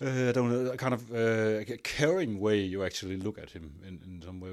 Uh, 0.00 0.28
I 0.28 0.32
don't 0.32 0.50
know, 0.50 0.72
a 0.72 0.76
kind 0.76 0.94
of 0.94 1.12
uh, 1.12 1.64
caring 1.82 2.40
way 2.40 2.60
you 2.60 2.84
actually 2.84 3.16
look 3.16 3.38
at 3.38 3.50
him 3.50 3.72
in, 3.86 4.00
in 4.04 4.22
some 4.22 4.40
way. 4.40 4.50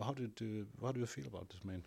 How 0.00 0.12
did 0.12 0.32
uh, 0.40 0.84
how 0.86 0.92
do 0.92 1.00
you 1.00 1.06
feel 1.06 1.26
about 1.26 1.48
this 1.48 1.64
man? 1.64 1.84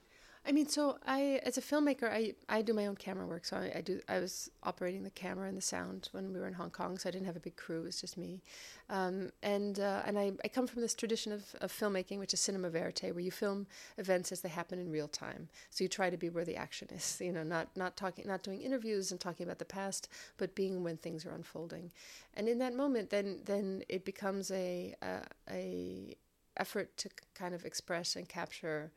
I 0.47 0.53
mean, 0.53 0.69
so 0.69 0.97
I, 1.05 1.41
as 1.43 1.57
a 1.57 1.61
filmmaker, 1.61 2.09
I, 2.09 2.33
I 2.47 2.61
do 2.61 2.73
my 2.73 2.87
own 2.87 2.95
camera 2.95 3.27
work. 3.27 3.43
So 3.43 3.57
I, 3.57 3.79
I 3.79 3.81
do. 3.81 3.99
I 4.07 4.19
was 4.19 4.49
operating 4.63 5.03
the 5.03 5.09
camera 5.09 5.49
and 5.49 5.57
the 5.57 5.61
sound 5.61 6.07
when 6.13 6.31
we 6.31 6.39
were 6.39 6.47
in 6.47 6.53
Hong 6.53 6.69
Kong. 6.69 6.97
So 6.97 7.09
I 7.09 7.11
didn't 7.11 7.25
have 7.25 7.35
a 7.35 7.41
big 7.41 7.57
crew. 7.57 7.81
It 7.81 7.85
was 7.85 7.99
just 7.99 8.17
me. 8.17 8.41
Um, 8.89 9.31
and 9.43 9.77
uh, 9.77 10.03
and 10.05 10.17
I, 10.17 10.31
I 10.45 10.47
come 10.47 10.65
from 10.65 10.81
this 10.81 10.93
tradition 10.93 11.33
of, 11.33 11.43
of 11.59 11.73
filmmaking, 11.73 12.19
which 12.19 12.33
is 12.33 12.39
cinema 12.39 12.69
verite, 12.69 13.13
where 13.13 13.19
you 13.19 13.29
film 13.29 13.67
events 13.97 14.31
as 14.31 14.39
they 14.39 14.47
happen 14.47 14.79
in 14.79 14.89
real 14.89 15.09
time. 15.09 15.49
So 15.69 15.83
you 15.83 15.89
try 15.89 16.09
to 16.09 16.17
be 16.17 16.29
where 16.29 16.45
the 16.45 16.55
action 16.55 16.87
is. 16.91 17.21
You 17.27 17.33
know, 17.33 17.43
not 17.43 17.67
not 17.75 17.97
talking, 17.97 18.25
not 18.25 18.41
doing 18.41 18.61
interviews 18.61 19.11
and 19.11 19.19
talking 19.19 19.45
about 19.45 19.59
the 19.59 19.65
past, 19.65 20.07
but 20.37 20.55
being 20.55 20.81
when 20.81 20.95
things 20.95 21.25
are 21.25 21.31
unfolding. 21.31 21.91
And 22.35 22.47
in 22.47 22.57
that 22.59 22.73
moment, 22.73 23.09
then 23.09 23.41
then 23.43 23.83
it 23.89 24.05
becomes 24.05 24.49
a 24.51 24.95
a, 25.01 25.23
a 25.51 26.15
effort 26.55 26.95
to 26.97 27.09
kind 27.35 27.53
of 27.53 27.65
express 27.65 28.15
and 28.15 28.29
capture 28.29 28.91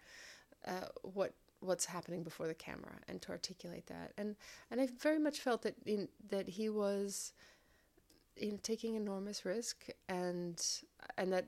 uh, 0.66 0.88
what 1.02 1.34
what's 1.60 1.84
happening 1.84 2.22
before 2.22 2.46
the 2.46 2.54
camera 2.54 2.94
and 3.06 3.20
to 3.22 3.30
articulate 3.30 3.86
that. 3.86 4.12
And 4.16 4.36
and 4.70 4.80
I 4.80 4.88
very 4.98 5.18
much 5.18 5.40
felt 5.40 5.62
that 5.62 5.76
in, 5.84 6.08
that 6.30 6.48
he 6.48 6.68
was 6.68 7.32
in 8.36 8.58
taking 8.58 8.94
enormous 8.94 9.44
risk 9.44 9.86
and 10.08 10.60
and 11.18 11.32
that 11.32 11.46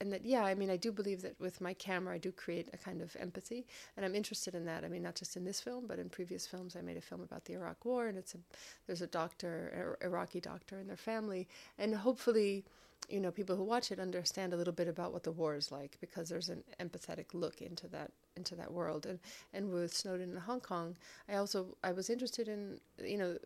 and 0.00 0.12
that 0.12 0.24
yeah 0.24 0.44
i 0.44 0.54
mean 0.54 0.70
i 0.70 0.76
do 0.76 0.92
believe 0.92 1.22
that 1.22 1.38
with 1.40 1.60
my 1.60 1.74
camera 1.74 2.14
i 2.14 2.18
do 2.18 2.30
create 2.30 2.68
a 2.72 2.76
kind 2.76 3.02
of 3.02 3.16
empathy 3.18 3.66
and 3.96 4.04
i'm 4.04 4.14
interested 4.14 4.54
in 4.54 4.64
that. 4.64 4.84
I 4.84 4.88
mean 4.88 5.02
not 5.02 5.16
just 5.16 5.36
in 5.36 5.44
this 5.44 5.60
film 5.60 5.86
but 5.86 5.98
in 5.98 6.08
previous 6.08 6.46
films 6.46 6.76
i 6.76 6.80
made 6.80 6.96
a 6.96 7.00
film 7.00 7.20
about 7.20 7.44
the 7.44 7.54
iraq 7.54 7.84
war 7.84 8.06
and 8.06 8.16
it's 8.16 8.34
a 8.34 8.38
there's 8.86 9.02
a 9.02 9.06
doctor 9.06 9.96
iraqi 10.02 10.40
doctor 10.40 10.78
and 10.78 10.88
their 10.88 10.96
family 10.96 11.48
and 11.78 11.94
hopefully 11.94 12.64
you 13.08 13.20
know 13.20 13.30
people 13.30 13.56
who 13.56 13.62
watch 13.62 13.92
it 13.92 14.00
understand 14.00 14.52
a 14.52 14.56
little 14.56 14.72
bit 14.72 14.88
about 14.88 15.12
what 15.12 15.22
the 15.22 15.32
war 15.32 15.54
is 15.54 15.70
like 15.70 15.96
because 16.00 16.28
there's 16.28 16.48
an 16.48 16.62
empathetic 16.80 17.26
look 17.34 17.62
into 17.62 17.86
that 17.88 18.10
into 18.36 18.54
that 18.56 18.72
world. 18.72 19.06
And 19.06 19.18
and 19.52 19.72
with 19.72 19.94
Snowden 19.94 20.30
in 20.30 20.36
Hong 20.36 20.60
Kong 20.60 20.96
I 21.28 21.36
also 21.36 21.76
I 21.82 21.92
was 21.92 22.10
interested 22.10 22.48
in 22.48 22.80
you 23.02 23.18
know 23.18 23.38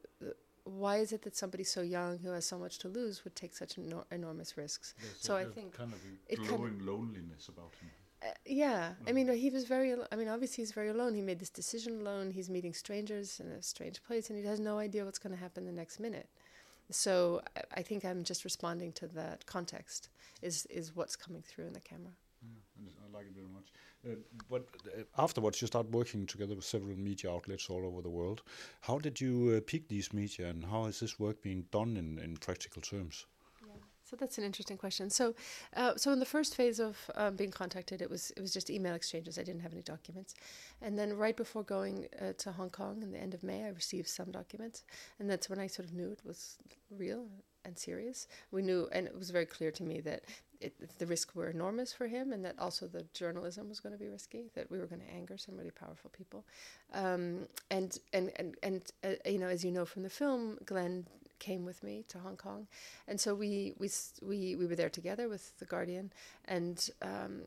why 0.79 0.97
is 0.99 1.12
it 1.12 1.23
that 1.23 1.37
somebody 1.37 1.65
so 1.65 1.81
young 1.83 2.19
who 2.19 2.31
has 2.31 2.45
so 2.47 2.59
much 2.59 2.79
to 2.79 2.89
lose 2.89 3.25
would 3.25 3.35
take 3.37 3.55
such 3.55 3.77
enor- 3.77 4.05
enormous 4.11 4.57
risks 4.57 4.95
There's 5.00 5.17
so 5.19 5.37
a, 5.37 5.41
I 5.41 5.45
think 5.47 5.75
kind 5.77 5.93
of 5.93 6.00
a 6.31 6.37
kind 6.37 6.83
loneliness 6.83 7.49
about 7.49 7.73
him. 7.81 7.91
uh, 8.23 8.27
yeah, 8.47 8.93
I 9.09 9.12
mean, 9.12 9.29
he 9.33 9.50
was 9.50 9.65
very. 9.65 9.93
al- 9.93 10.07
I 10.12 10.17
mean, 10.17 10.29
obviously, 10.29 10.62
he's 10.62 10.73
very 10.73 10.89
alone. 10.89 11.15
He 11.15 11.23
made 11.23 11.39
this 11.39 11.50
decision 11.50 12.00
alone. 12.00 12.31
He's 12.33 12.50
meeting 12.50 12.75
strangers 12.75 13.41
in 13.41 13.47
a 13.59 13.62
strange 13.62 14.03
place, 14.07 14.29
and 14.31 14.39
he 14.39 14.45
has 14.45 14.61
no 14.61 14.79
idea 14.79 15.05
what's 15.07 15.19
going 15.19 15.35
to 15.37 15.41
happen 15.41 15.65
the 15.65 15.73
next 15.83 15.99
minute. 16.00 16.29
So 16.91 17.41
I- 17.57 17.81
I 17.81 17.83
think 17.83 18.05
I'm 18.05 18.23
just 18.25 18.45
responding 18.45 18.93
to 19.00 19.07
that 19.21 19.47
context. 19.47 20.09
Is 20.43 20.67
is 20.67 20.95
what's 20.97 21.17
coming 21.17 21.43
through 21.43 21.67
in 21.71 21.73
the 21.73 21.81
camera? 21.81 22.12
Yeah, 22.43 22.93
I 23.03 23.07
I 23.07 23.09
like 23.17 23.27
it 23.31 23.35
very 23.35 23.49
much. 23.59 23.69
Uh, 24.04 24.14
but 24.49 24.64
uh, 24.87 25.02
afterwards, 25.19 25.61
you 25.61 25.66
start 25.66 25.90
working 25.90 26.26
together 26.26 26.54
with 26.54 26.64
several 26.64 26.97
media 26.97 27.30
outlets 27.30 27.69
all 27.69 27.85
over 27.85 28.00
the 28.00 28.09
world. 28.09 28.42
How 28.80 28.99
did 28.99 29.21
you 29.21 29.54
uh, 29.57 29.61
pick 29.66 29.88
these 29.88 30.12
media, 30.12 30.49
and 30.49 30.64
how 30.64 30.87
is 30.87 31.00
this 31.00 31.19
work 31.19 31.42
being 31.42 31.66
done 31.71 31.97
in, 31.97 32.19
in 32.19 32.37
practical 32.37 32.83
terms? 32.83 33.26
So 34.11 34.16
that's 34.16 34.38
an 34.38 34.45
interesting 34.45 34.76
question. 34.76 35.09
So, 35.09 35.37
uh, 35.76 35.95
so 35.97 36.11
in 36.11 36.19
the 36.19 36.26
first 36.26 36.57
phase 36.57 36.80
of 36.80 36.99
um, 37.14 37.37
being 37.37 37.52
contacted, 37.52 38.02
it 38.02 38.11
was 38.11 38.33
it 38.37 38.40
was 38.40 38.52
just 38.52 38.69
email 38.69 38.95
exchanges. 38.95 39.38
I 39.38 39.45
didn't 39.45 39.61
have 39.61 39.73
any 39.73 39.83
documents, 39.83 40.35
and 40.83 40.99
then 40.99 41.16
right 41.16 41.37
before 41.37 41.62
going 41.62 42.09
uh, 42.21 42.33
to 42.38 42.50
Hong 42.50 42.71
Kong 42.71 43.04
in 43.04 43.12
the 43.12 43.19
end 43.19 43.35
of 43.35 43.45
May, 43.45 43.62
I 43.62 43.69
received 43.69 44.09
some 44.09 44.33
documents, 44.33 44.83
and 45.21 45.30
that's 45.30 45.49
when 45.49 45.61
I 45.61 45.69
sort 45.69 45.87
of 45.87 45.95
knew 45.95 46.11
it 46.11 46.23
was 46.25 46.59
real 46.90 47.28
and 47.64 47.79
serious. 47.79 48.26
We 48.50 48.62
knew, 48.62 48.88
and 48.93 49.07
it 49.07 49.17
was 49.17 49.31
very 49.31 49.47
clear 49.47 49.71
to 49.73 49.83
me 49.83 50.00
that 50.00 50.25
it, 50.61 50.99
the 50.99 51.07
risks 51.07 51.35
were 51.35 51.49
enormous 51.49 51.93
for 51.93 52.07
him, 52.07 52.33
and 52.33 52.45
that 52.45 52.59
also 52.59 52.87
the 52.87 53.07
journalism 53.14 53.69
was 53.69 53.81
going 53.81 53.95
to 53.95 53.99
be 53.99 54.09
risky. 54.09 54.50
That 54.55 54.71
we 54.71 54.79
were 54.79 54.87
going 54.87 55.00
to 55.00 55.12
anger 55.12 55.37
some 55.38 55.57
really 55.57 55.71
powerful 55.71 56.11
people, 56.17 56.45
um, 56.93 57.47
and 57.71 57.97
and 58.12 58.31
and 58.37 58.57
and 58.62 58.83
uh, 59.05 59.31
you 59.31 59.38
know, 59.38 59.49
as 59.49 59.64
you 59.64 59.71
know 59.71 59.85
from 59.85 60.02
the 60.02 60.11
film, 60.11 60.59
Glenn 60.64 61.07
came 61.38 61.64
with 61.64 61.83
me 61.83 62.05
to 62.09 62.19
Hong 62.19 62.37
Kong, 62.37 62.67
and 63.09 63.19
so 63.19 63.35
we 63.35 63.75
we 63.79 63.90
we 64.23 64.57
we 64.57 64.67
were 64.67 64.76
there 64.76 64.90
together 64.90 65.29
with 65.29 65.59
the 65.59 65.64
Guardian, 65.64 66.12
and 66.45 66.90
um, 67.02 67.43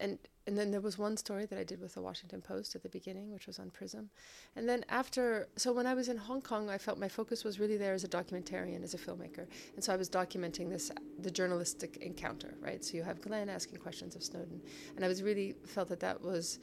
and 0.00 0.18
and 0.46 0.58
then 0.58 0.72
there 0.72 0.80
was 0.80 0.98
one 0.98 1.16
story 1.16 1.46
that 1.46 1.58
I 1.58 1.62
did 1.62 1.80
with 1.80 1.94
the 1.94 2.02
Washington 2.02 2.40
Post 2.40 2.74
at 2.74 2.82
the 2.82 2.88
beginning, 2.88 3.30
which 3.30 3.46
was 3.46 3.60
on 3.60 3.70
Prism, 3.70 4.10
and 4.56 4.68
then 4.68 4.84
after, 4.88 5.48
so 5.56 5.72
when 5.72 5.86
I 5.86 5.94
was 5.94 6.08
in 6.08 6.16
Hong 6.16 6.40
Kong, 6.40 6.68
I 6.68 6.78
felt 6.78 6.98
my 6.98 7.08
focus 7.08 7.44
was 7.44 7.60
really 7.60 7.76
there 7.76 7.92
as 7.92 8.02
a 8.02 8.08
documentarian, 8.08 8.82
as 8.82 8.94
a 8.94 8.98
filmmaker, 8.98 9.46
and 9.74 9.84
so 9.84 9.92
I 9.92 9.96
was 9.96 10.08
documenting 10.08 10.68
this 10.68 10.90
the 11.20 11.30
journalistic 11.30 11.98
encounter, 11.98 12.54
right? 12.60 12.84
So 12.84 12.96
you 12.96 13.02
have 13.04 13.20
Glenn 13.20 13.48
asking 13.48 13.78
questions 13.78 14.16
of 14.16 14.24
Snowden, 14.24 14.60
and 14.96 15.04
I 15.04 15.08
was 15.08 15.22
really 15.22 15.54
felt 15.66 15.88
that 15.90 16.00
that 16.00 16.20
was, 16.20 16.58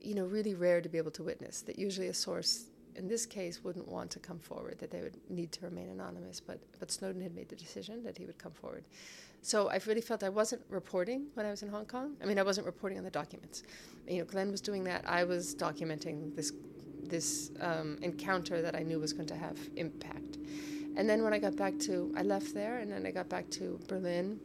you 0.00 0.14
know, 0.14 0.24
really 0.26 0.54
rare 0.54 0.80
to 0.80 0.88
be 0.88 0.98
able 0.98 1.12
to 1.12 1.22
witness. 1.22 1.62
That 1.62 1.78
usually 1.78 2.08
a 2.08 2.14
source 2.14 2.66
in 2.96 3.08
this 3.08 3.26
case 3.26 3.62
wouldn't 3.64 3.88
want 3.88 4.10
to 4.10 4.18
come 4.18 4.38
forward 4.38 4.78
that 4.78 4.90
they 4.90 5.00
would 5.00 5.16
need 5.28 5.52
to 5.52 5.60
remain 5.62 5.88
anonymous 5.88 6.40
but 6.40 6.58
but 6.78 6.90
Snowden 6.90 7.22
had 7.22 7.34
made 7.34 7.48
the 7.48 7.56
decision 7.56 8.02
that 8.04 8.16
he 8.18 8.26
would 8.26 8.38
come 8.38 8.52
forward. 8.52 8.84
So 9.44 9.68
I 9.68 9.80
really 9.86 10.00
felt 10.00 10.22
I 10.22 10.28
wasn't 10.28 10.62
reporting 10.68 11.26
when 11.34 11.44
I 11.46 11.50
was 11.50 11.62
in 11.62 11.68
Hong 11.68 11.86
Kong. 11.86 12.16
I 12.22 12.26
mean 12.26 12.38
I 12.38 12.42
wasn't 12.42 12.66
reporting 12.66 12.98
on 12.98 13.04
the 13.04 13.10
documents. 13.10 13.62
You 14.08 14.18
know 14.18 14.24
Glenn 14.24 14.50
was 14.50 14.60
doing 14.60 14.84
that. 14.84 15.08
I 15.08 15.24
was 15.24 15.54
documenting 15.54 16.34
this 16.36 16.52
this 17.04 17.50
um, 17.60 17.98
encounter 18.02 18.62
that 18.62 18.74
I 18.76 18.82
knew 18.82 18.98
was 18.98 19.12
going 19.12 19.28
to 19.28 19.36
have 19.36 19.58
impact. 19.76 20.38
And 20.96 21.08
then 21.08 21.24
when 21.24 21.32
I 21.32 21.38
got 21.38 21.56
back 21.56 21.78
to 21.80 22.12
I 22.16 22.22
left 22.22 22.54
there 22.54 22.78
and 22.78 22.90
then 22.92 23.06
I 23.06 23.10
got 23.10 23.28
back 23.28 23.50
to 23.50 23.80
Berlin. 23.88 24.38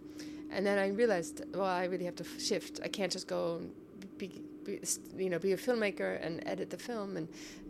And 0.50 0.66
then 0.66 0.80
I 0.80 0.88
realized 0.88 1.44
well 1.54 1.66
I 1.66 1.86
really 1.86 2.06
have 2.06 2.16
to 2.16 2.26
shift. 2.40 2.80
I 2.84 2.88
can't 2.88 3.12
just 3.12 3.28
go 3.28 3.58
and 3.58 3.72
be, 4.18 4.42
be 4.68 4.80
you 5.16 5.30
know 5.30 5.40
be 5.40 5.54
a 5.54 5.58
filmmaker 5.58 6.24
and 6.24 6.44
edit 6.46 6.70
the 6.70 6.78
film 6.78 7.18
and 7.18 7.28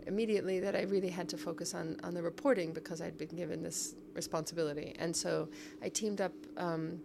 immediately 0.07 0.59
that 0.59 0.75
I 0.75 0.81
really 0.83 1.09
had 1.09 1.29
to 1.29 1.37
focus 1.37 1.73
on 1.73 1.97
on 2.03 2.13
the 2.13 2.21
reporting 2.21 2.73
because 2.73 3.01
I'd 3.01 3.17
been 3.17 3.35
given 3.35 3.63
this 3.63 3.95
responsibility. 4.13 4.95
And 4.99 5.15
so 5.15 5.47
I 5.81 5.89
teamed 5.89 6.21
up 6.21 6.33
um, 6.57 6.99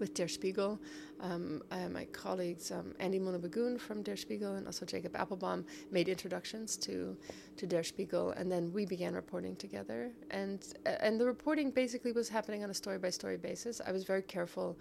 with 0.00 0.14
Der 0.14 0.28
Spiegel 0.28 0.78
um, 1.20 1.62
uh, 1.70 1.88
my 1.88 2.04
colleagues 2.06 2.70
um, 2.70 2.92
Andy 2.98 3.18
Müller-Maguhn 3.18 3.80
from 3.80 4.02
Der 4.02 4.16
Spiegel 4.16 4.56
and 4.56 4.66
also 4.66 4.84
Jacob 4.84 5.12
Appelbaum 5.14 5.64
made 5.90 6.08
introductions 6.08 6.76
to 6.78 7.16
to 7.56 7.66
Der 7.66 7.82
Spiegel 7.82 8.30
and 8.32 8.50
then 8.50 8.72
we 8.72 8.84
began 8.84 9.14
reporting 9.14 9.56
together. 9.56 10.10
And 10.30 10.64
uh, 10.86 10.90
and 11.00 11.20
the 11.20 11.26
reporting 11.26 11.70
basically 11.70 12.12
was 12.12 12.28
happening 12.28 12.62
on 12.64 12.70
a 12.70 12.74
story 12.74 12.98
by 12.98 13.10
story 13.10 13.36
basis. 13.36 13.80
I 13.86 13.92
was 13.92 14.04
very 14.04 14.22
careful 14.22 14.78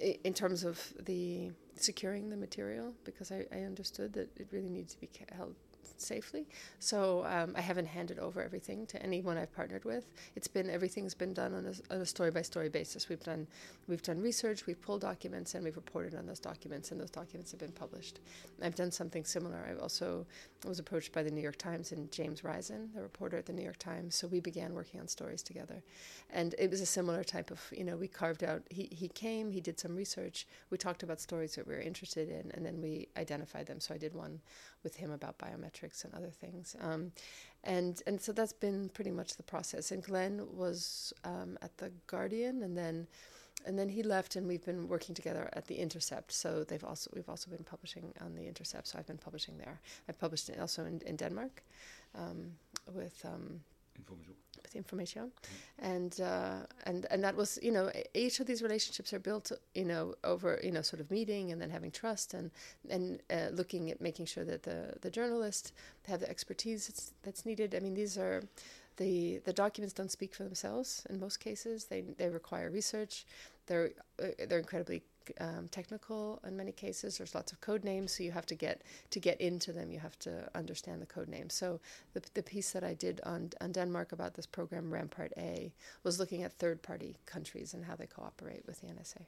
in 0.00 0.34
terms 0.34 0.64
of 0.64 0.92
the 1.04 1.50
securing 1.76 2.30
the 2.30 2.36
material 2.36 2.94
because 3.04 3.32
I, 3.32 3.46
I 3.52 3.60
understood 3.60 4.12
that 4.14 4.28
it 4.38 4.48
really 4.50 4.68
needs 4.68 4.94
to 4.94 5.00
be 5.00 5.08
held 5.36 5.54
safely. 6.00 6.46
So 6.78 7.24
um, 7.26 7.54
I 7.56 7.60
haven't 7.60 7.86
handed 7.86 8.18
over 8.18 8.42
everything 8.42 8.86
to 8.86 9.02
anyone 9.02 9.36
I've 9.36 9.52
partnered 9.54 9.84
with. 9.84 10.06
It's 10.36 10.48
been 10.48 10.70
everything's 10.70 11.14
been 11.14 11.32
done 11.32 11.54
on 11.54 11.66
a, 11.66 11.94
on 11.94 12.00
a 12.00 12.06
story 12.06 12.30
by 12.30 12.42
story 12.42 12.68
basis. 12.68 13.08
We've 13.08 13.22
done 13.22 13.46
we've 13.88 14.02
done 14.02 14.20
research, 14.20 14.66
we've 14.66 14.80
pulled 14.80 15.02
documents, 15.02 15.54
and 15.54 15.64
we've 15.64 15.76
reported 15.76 16.14
on 16.14 16.26
those 16.26 16.40
documents, 16.40 16.90
and 16.90 17.00
those 17.00 17.10
documents 17.10 17.50
have 17.50 17.60
been 17.60 17.72
published. 17.72 18.20
I've 18.62 18.74
done 18.74 18.90
something 18.90 19.24
similar. 19.24 19.66
I've 19.68 19.80
also 19.80 20.26
was 20.66 20.78
approached 20.78 21.12
by 21.12 21.22
the 21.22 21.30
New 21.30 21.40
York 21.40 21.56
Times 21.56 21.92
and 21.92 22.10
James 22.12 22.44
Risen, 22.44 22.90
the 22.94 23.02
reporter 23.02 23.36
at 23.36 23.46
the 23.46 23.52
New 23.52 23.62
York 23.62 23.78
Times. 23.78 24.14
So 24.14 24.26
we 24.26 24.40
began 24.40 24.74
working 24.74 25.00
on 25.00 25.08
stories 25.08 25.42
together, 25.42 25.82
and 26.30 26.54
it 26.58 26.70
was 26.70 26.80
a 26.80 26.86
similar 26.86 27.24
type 27.24 27.50
of 27.50 27.60
you 27.72 27.84
know 27.84 27.96
we 27.96 28.08
carved 28.08 28.44
out. 28.44 28.62
He 28.70 28.88
he 28.90 29.08
came, 29.08 29.50
he 29.50 29.60
did 29.60 29.78
some 29.78 29.96
research. 29.96 30.46
We 30.70 30.78
talked 30.78 31.02
about 31.02 31.20
stories 31.20 31.54
that 31.54 31.66
we 31.66 31.74
were 31.74 31.80
interested 31.80 32.28
in, 32.28 32.50
and 32.52 32.64
then 32.64 32.80
we 32.80 33.08
identified 33.16 33.66
them. 33.66 33.80
So 33.80 33.94
I 33.94 33.98
did 33.98 34.14
one 34.14 34.40
with 34.82 34.96
him 34.96 35.10
about 35.10 35.38
biometrics 35.38 36.04
and 36.04 36.14
other 36.14 36.30
things. 36.30 36.76
Um, 36.80 37.12
and 37.64 38.02
and 38.06 38.20
so 38.20 38.32
that's 38.32 38.52
been 38.52 38.88
pretty 38.88 39.10
much 39.10 39.36
the 39.36 39.42
process. 39.42 39.90
And 39.90 40.02
Glenn 40.02 40.46
was 40.56 41.12
um, 41.24 41.58
at 41.62 41.76
the 41.78 41.92
Guardian, 42.06 42.62
and 42.62 42.76
then 42.76 43.06
and 43.66 43.78
then 43.78 43.88
he 43.88 44.02
left, 44.02 44.36
and 44.36 44.46
we've 44.46 44.64
been 44.64 44.88
working 44.88 45.14
together 45.14 45.50
at 45.52 45.66
the 45.66 45.74
Intercept. 45.74 46.32
So 46.32 46.64
they've 46.64 46.84
also 46.84 47.10
we've 47.14 47.28
also 47.28 47.50
been 47.50 47.64
publishing 47.64 48.12
on 48.20 48.34
the 48.34 48.46
Intercept. 48.46 48.86
So 48.86 48.98
I've 48.98 49.06
been 49.06 49.18
publishing 49.18 49.58
there. 49.58 49.80
I've 50.08 50.18
published 50.18 50.50
also 50.60 50.84
in, 50.84 51.00
in 51.06 51.16
Denmark 51.16 51.62
um, 52.14 52.52
with. 52.94 53.24
Information. 54.00 54.34
with 54.62 54.76
information. 54.76 55.30
And 55.78 56.20
uh, 56.20 56.66
and 56.84 57.06
and 57.10 57.22
that 57.24 57.36
was 57.36 57.58
you 57.62 57.72
know 57.72 57.90
each 58.14 58.40
of 58.40 58.46
these 58.46 58.62
relationships 58.62 59.12
are 59.12 59.18
built 59.18 59.52
you 59.74 59.84
know 59.84 60.14
over 60.24 60.60
you 60.62 60.72
know 60.72 60.82
sort 60.82 61.00
of 61.00 61.10
meeting 61.10 61.52
and 61.52 61.60
then 61.60 61.70
having 61.70 61.90
trust 61.90 62.34
and 62.34 62.50
and 62.88 63.20
uh, 63.30 63.48
looking 63.52 63.90
at 63.90 64.00
making 64.00 64.26
sure 64.26 64.44
that 64.44 64.62
the 64.62 64.94
the 65.00 65.10
journalists 65.10 65.72
have 66.08 66.20
the 66.20 66.30
expertise 66.30 66.88
that's, 66.88 67.12
that's 67.22 67.46
needed. 67.46 67.74
I 67.74 67.80
mean 67.80 67.94
these 67.94 68.18
are 68.18 68.42
the 68.96 69.38
the 69.44 69.52
documents 69.52 69.94
don't 69.94 70.10
speak 70.10 70.34
for 70.34 70.44
themselves 70.44 71.06
in 71.10 71.18
most 71.18 71.38
cases. 71.38 71.84
They 71.86 72.02
they 72.18 72.28
require 72.28 72.70
research. 72.70 73.24
They're 73.66 73.90
uh, 74.22 74.26
they're 74.48 74.58
incredibly 74.58 75.02
um, 75.40 75.68
technical 75.68 76.40
in 76.46 76.56
many 76.56 76.72
cases 76.72 77.18
there's 77.18 77.34
lots 77.34 77.52
of 77.52 77.60
code 77.60 77.84
names 77.84 78.12
so 78.12 78.22
you 78.22 78.32
have 78.32 78.46
to 78.46 78.54
get 78.54 78.82
to 79.10 79.20
get 79.20 79.40
into 79.40 79.72
them 79.72 79.90
you 79.90 79.98
have 79.98 80.18
to 80.18 80.48
understand 80.54 81.00
the 81.00 81.06
code 81.06 81.28
names 81.28 81.54
so 81.54 81.80
the, 82.14 82.22
the 82.34 82.42
piece 82.42 82.70
that 82.72 82.84
I 82.84 82.94
did 82.94 83.20
on, 83.24 83.50
on 83.60 83.72
Denmark 83.72 84.12
about 84.12 84.34
this 84.34 84.46
program 84.46 84.92
Rampart 84.92 85.32
A 85.36 85.72
was 86.02 86.18
looking 86.18 86.42
at 86.42 86.52
third 86.52 86.82
party 86.82 87.16
countries 87.26 87.74
and 87.74 87.84
how 87.84 87.96
they 87.96 88.06
cooperate 88.06 88.64
with 88.66 88.80
the 88.80 88.88
NSA. 88.88 89.26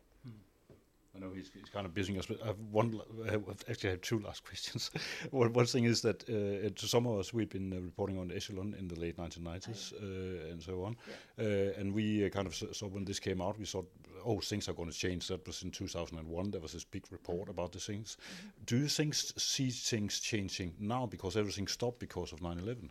I 1.15 1.19
know 1.19 1.31
he's, 1.35 1.51
he's 1.53 1.69
kind 1.69 1.85
of 1.85 1.93
busy 1.93 2.19
us, 2.19 2.27
but 2.27 2.43
I 2.43 2.47
have 2.47 2.59
one. 2.71 2.99
I 3.29 3.33
have 3.33 3.43
actually, 3.69 3.91
I 3.91 3.93
have 3.93 4.01
two 4.01 4.21
last 4.21 4.45
questions. 4.49 4.91
one, 5.31 5.53
one 5.53 5.67
thing 5.67 5.85
is 5.85 6.01
that 6.03 6.23
uh, 6.29 6.71
to 6.75 6.87
some 6.89 7.07
of 7.07 7.19
us, 7.19 7.35
we've 7.35 7.51
been 7.51 7.73
uh, 7.73 7.81
reporting 7.81 8.19
on 8.19 8.33
Echelon 8.33 8.75
in 8.79 8.89
the 8.89 8.99
late 8.99 9.19
1990s 9.19 9.93
uh, 9.93 10.51
and 10.51 10.63
so 10.63 10.85
on, 10.85 10.97
yeah. 11.39 11.45
Uh, 11.45 11.81
and 11.81 11.93
we 11.93 12.25
uh, 12.25 12.29
kind 12.31 12.47
of 12.47 12.55
saw 12.55 12.87
when 12.87 13.05
this 13.05 13.21
came 13.21 13.43
out, 13.43 13.59
we 13.59 13.67
thought, 13.67 13.91
oh, 14.25 14.41
things 14.41 14.69
are 14.69 14.73
going 14.73 14.91
to 14.91 14.97
change. 14.97 15.29
That 15.29 15.47
was 15.47 15.63
in 15.63 15.71
2001. 15.71 16.51
There 16.51 16.61
was 16.61 16.73
this 16.73 16.85
big 16.85 17.05
report 17.11 17.43
mm-hmm. 17.43 17.51
about 17.51 17.73
the 17.73 17.81
things. 17.81 18.17
Mm-hmm. 18.17 18.49
Do 18.67 18.79
you 18.79 18.89
think 18.89 19.15
see 19.15 19.71
things 19.71 20.21
changing 20.21 20.75
now 20.79 21.07
because 21.07 21.37
everything 21.37 21.67
stopped 21.69 21.99
because 21.99 22.33
of 22.33 22.41
9/11? 22.41 22.91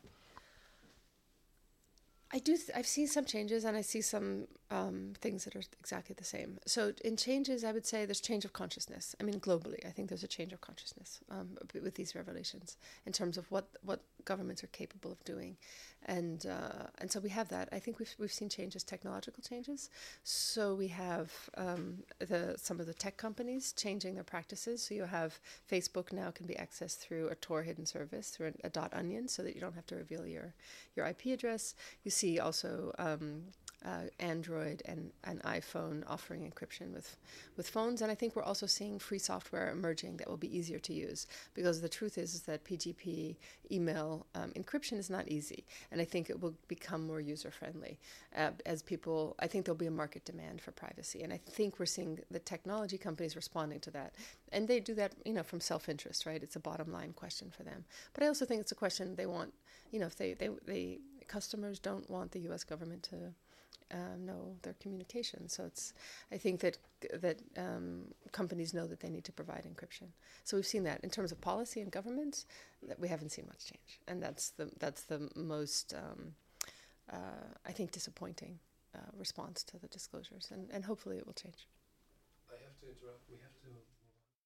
I 2.33 2.39
do. 2.39 2.55
Th- 2.55 2.69
I've 2.75 2.87
seen 2.87 3.07
some 3.07 3.25
changes, 3.25 3.65
and 3.65 3.75
I 3.75 3.81
see 3.81 4.01
some 4.01 4.47
um, 4.69 5.13
things 5.19 5.43
that 5.43 5.55
are 5.55 5.63
exactly 5.79 6.15
the 6.17 6.23
same. 6.23 6.59
So, 6.65 6.93
in 7.03 7.17
changes, 7.17 7.63
I 7.63 7.73
would 7.73 7.85
say 7.85 8.05
there's 8.05 8.21
change 8.21 8.45
of 8.45 8.53
consciousness. 8.53 9.15
I 9.19 9.23
mean, 9.23 9.39
globally, 9.39 9.85
I 9.85 9.89
think 9.89 10.07
there's 10.07 10.23
a 10.23 10.29
change 10.29 10.53
of 10.53 10.61
consciousness 10.61 11.19
um, 11.29 11.57
with 11.73 11.95
these 11.95 12.15
revelations 12.15 12.77
in 13.05 13.11
terms 13.11 13.37
of 13.37 13.51
what 13.51 13.67
what 13.83 14.01
governments 14.25 14.63
are 14.63 14.67
capable 14.67 15.11
of 15.11 15.23
doing, 15.23 15.57
and 16.05 16.45
uh, 16.45 16.87
and 16.99 17.11
so 17.11 17.19
we 17.19 17.29
have 17.29 17.49
that. 17.49 17.69
I 17.71 17.79
think 17.79 17.99
we've 17.99 18.13
we've 18.17 18.31
seen 18.31 18.49
changes, 18.49 18.83
technological 18.83 19.43
changes. 19.43 19.89
So 20.23 20.73
we 20.75 20.87
have 20.87 21.31
um, 21.57 21.99
the 22.19 22.55
some 22.57 22.79
of 22.79 22.87
the 22.87 22.93
tech 22.93 23.17
companies 23.17 23.73
changing 23.73 24.15
their 24.15 24.23
practices. 24.23 24.81
So 24.83 24.95
you 24.95 25.03
have 25.03 25.39
Facebook 25.69 26.11
now 26.11 26.31
can 26.31 26.47
be 26.47 26.55
accessed 26.55 26.99
through 26.99 27.29
a 27.29 27.35
Tor 27.35 27.63
hidden 27.63 27.85
service 27.85 28.29
through 28.29 28.53
a, 28.63 28.69
dot 28.69 28.93
onion, 28.93 29.27
so 29.27 29.43
that 29.43 29.55
you 29.55 29.61
don't 29.61 29.75
have 29.75 29.87
to 29.87 29.95
reveal 29.95 30.25
your 30.25 30.53
your 30.95 31.05
IP 31.05 31.27
address. 31.27 31.75
You 32.03 32.11
see 32.11 32.39
also 32.39 32.93
um, 32.97 33.43
uh, 33.85 34.03
Android 34.19 34.81
and, 34.85 35.11
and 35.23 35.41
iPhone 35.43 36.03
offering 36.07 36.49
encryption 36.49 36.93
with, 36.93 37.17
with 37.57 37.67
phones. 37.67 38.01
And 38.01 38.11
I 38.11 38.15
think 38.15 38.35
we're 38.35 38.43
also 38.43 38.65
seeing 38.65 38.99
free 38.99 39.19
software 39.19 39.71
emerging 39.71 40.17
that 40.17 40.29
will 40.29 40.37
be 40.37 40.55
easier 40.55 40.79
to 40.79 40.93
use 40.93 41.27
because 41.53 41.81
the 41.81 41.89
truth 41.89 42.17
is, 42.17 42.35
is 42.35 42.41
that 42.41 42.63
PGP 42.63 43.37
email 43.71 44.25
um, 44.35 44.51
encryption 44.51 44.97
is 44.97 45.09
not 45.09 45.27
easy. 45.27 45.65
And 45.91 45.99
I 45.99 46.05
think 46.05 46.29
it 46.29 46.39
will 46.39 46.53
become 46.67 47.05
more 47.07 47.19
user 47.19 47.51
friendly 47.51 47.99
uh, 48.35 48.51
as 48.65 48.81
people, 48.83 49.35
I 49.39 49.47
think 49.47 49.65
there'll 49.65 49.77
be 49.77 49.87
a 49.87 49.91
market 49.91 50.25
demand 50.25 50.61
for 50.61 50.71
privacy. 50.71 51.23
And 51.23 51.33
I 51.33 51.37
think 51.37 51.79
we're 51.79 51.85
seeing 51.85 52.19
the 52.29 52.39
technology 52.39 52.97
companies 52.97 53.35
responding 53.35 53.79
to 53.81 53.91
that. 53.91 54.13
And 54.51 54.67
they 54.67 54.79
do 54.79 54.93
that, 54.95 55.13
you 55.25 55.33
know, 55.33 55.43
from 55.43 55.59
self 55.59 55.89
interest, 55.89 56.25
right? 56.25 56.41
It's 56.41 56.55
a 56.55 56.59
bottom 56.59 56.91
line 56.91 57.13
question 57.13 57.51
for 57.55 57.63
them. 57.63 57.85
But 58.13 58.23
I 58.23 58.27
also 58.27 58.45
think 58.45 58.61
it's 58.61 58.71
a 58.71 58.75
question 58.75 59.15
they 59.15 59.25
want, 59.25 59.53
you 59.91 59.99
know, 59.99 60.05
if 60.05 60.15
they, 60.15 60.33
they, 60.33 60.49
they 60.65 60.99
customers 61.27 61.79
don't 61.79 62.09
want 62.09 62.31
the 62.31 62.39
U.S. 62.41 62.63
government 62.63 63.03
to 63.03 63.33
um, 63.91 64.25
know 64.25 64.55
their 64.61 64.75
communication. 64.81 65.49
So 65.49 65.65
it's 65.65 65.93
I 66.31 66.37
think 66.37 66.59
that 66.61 66.77
that 67.21 67.39
um, 67.57 68.05
companies 68.31 68.73
know 68.73 68.87
that 68.87 68.99
they 68.99 69.09
need 69.09 69.25
to 69.25 69.31
provide 69.31 69.65
encryption. 69.65 70.07
So 70.43 70.57
we've 70.57 70.65
seen 70.65 70.83
that 70.83 71.03
in 71.03 71.09
terms 71.09 71.31
of 71.31 71.41
policy 71.41 71.81
and 71.81 71.91
government, 71.91 72.45
that 72.87 72.99
we 72.99 73.07
haven't 73.07 73.29
seen 73.29 73.45
much 73.47 73.65
change, 73.65 73.99
and 74.07 74.21
that's 74.21 74.49
the 74.51 74.69
that's 74.79 75.03
the 75.03 75.29
most 75.35 75.93
um, 75.93 76.33
uh, 77.11 77.47
I 77.65 77.71
think 77.71 77.91
disappointing 77.91 78.59
uh, 78.95 78.99
response 79.17 79.63
to 79.63 79.79
the 79.79 79.87
disclosures, 79.87 80.49
and, 80.51 80.69
and 80.71 80.85
hopefully 80.85 81.17
it 81.17 81.25
will 81.25 81.33
change. 81.33 81.67
I 82.49 82.59
have 82.63 82.79
to 82.81 82.87
interrupt. 82.87 83.30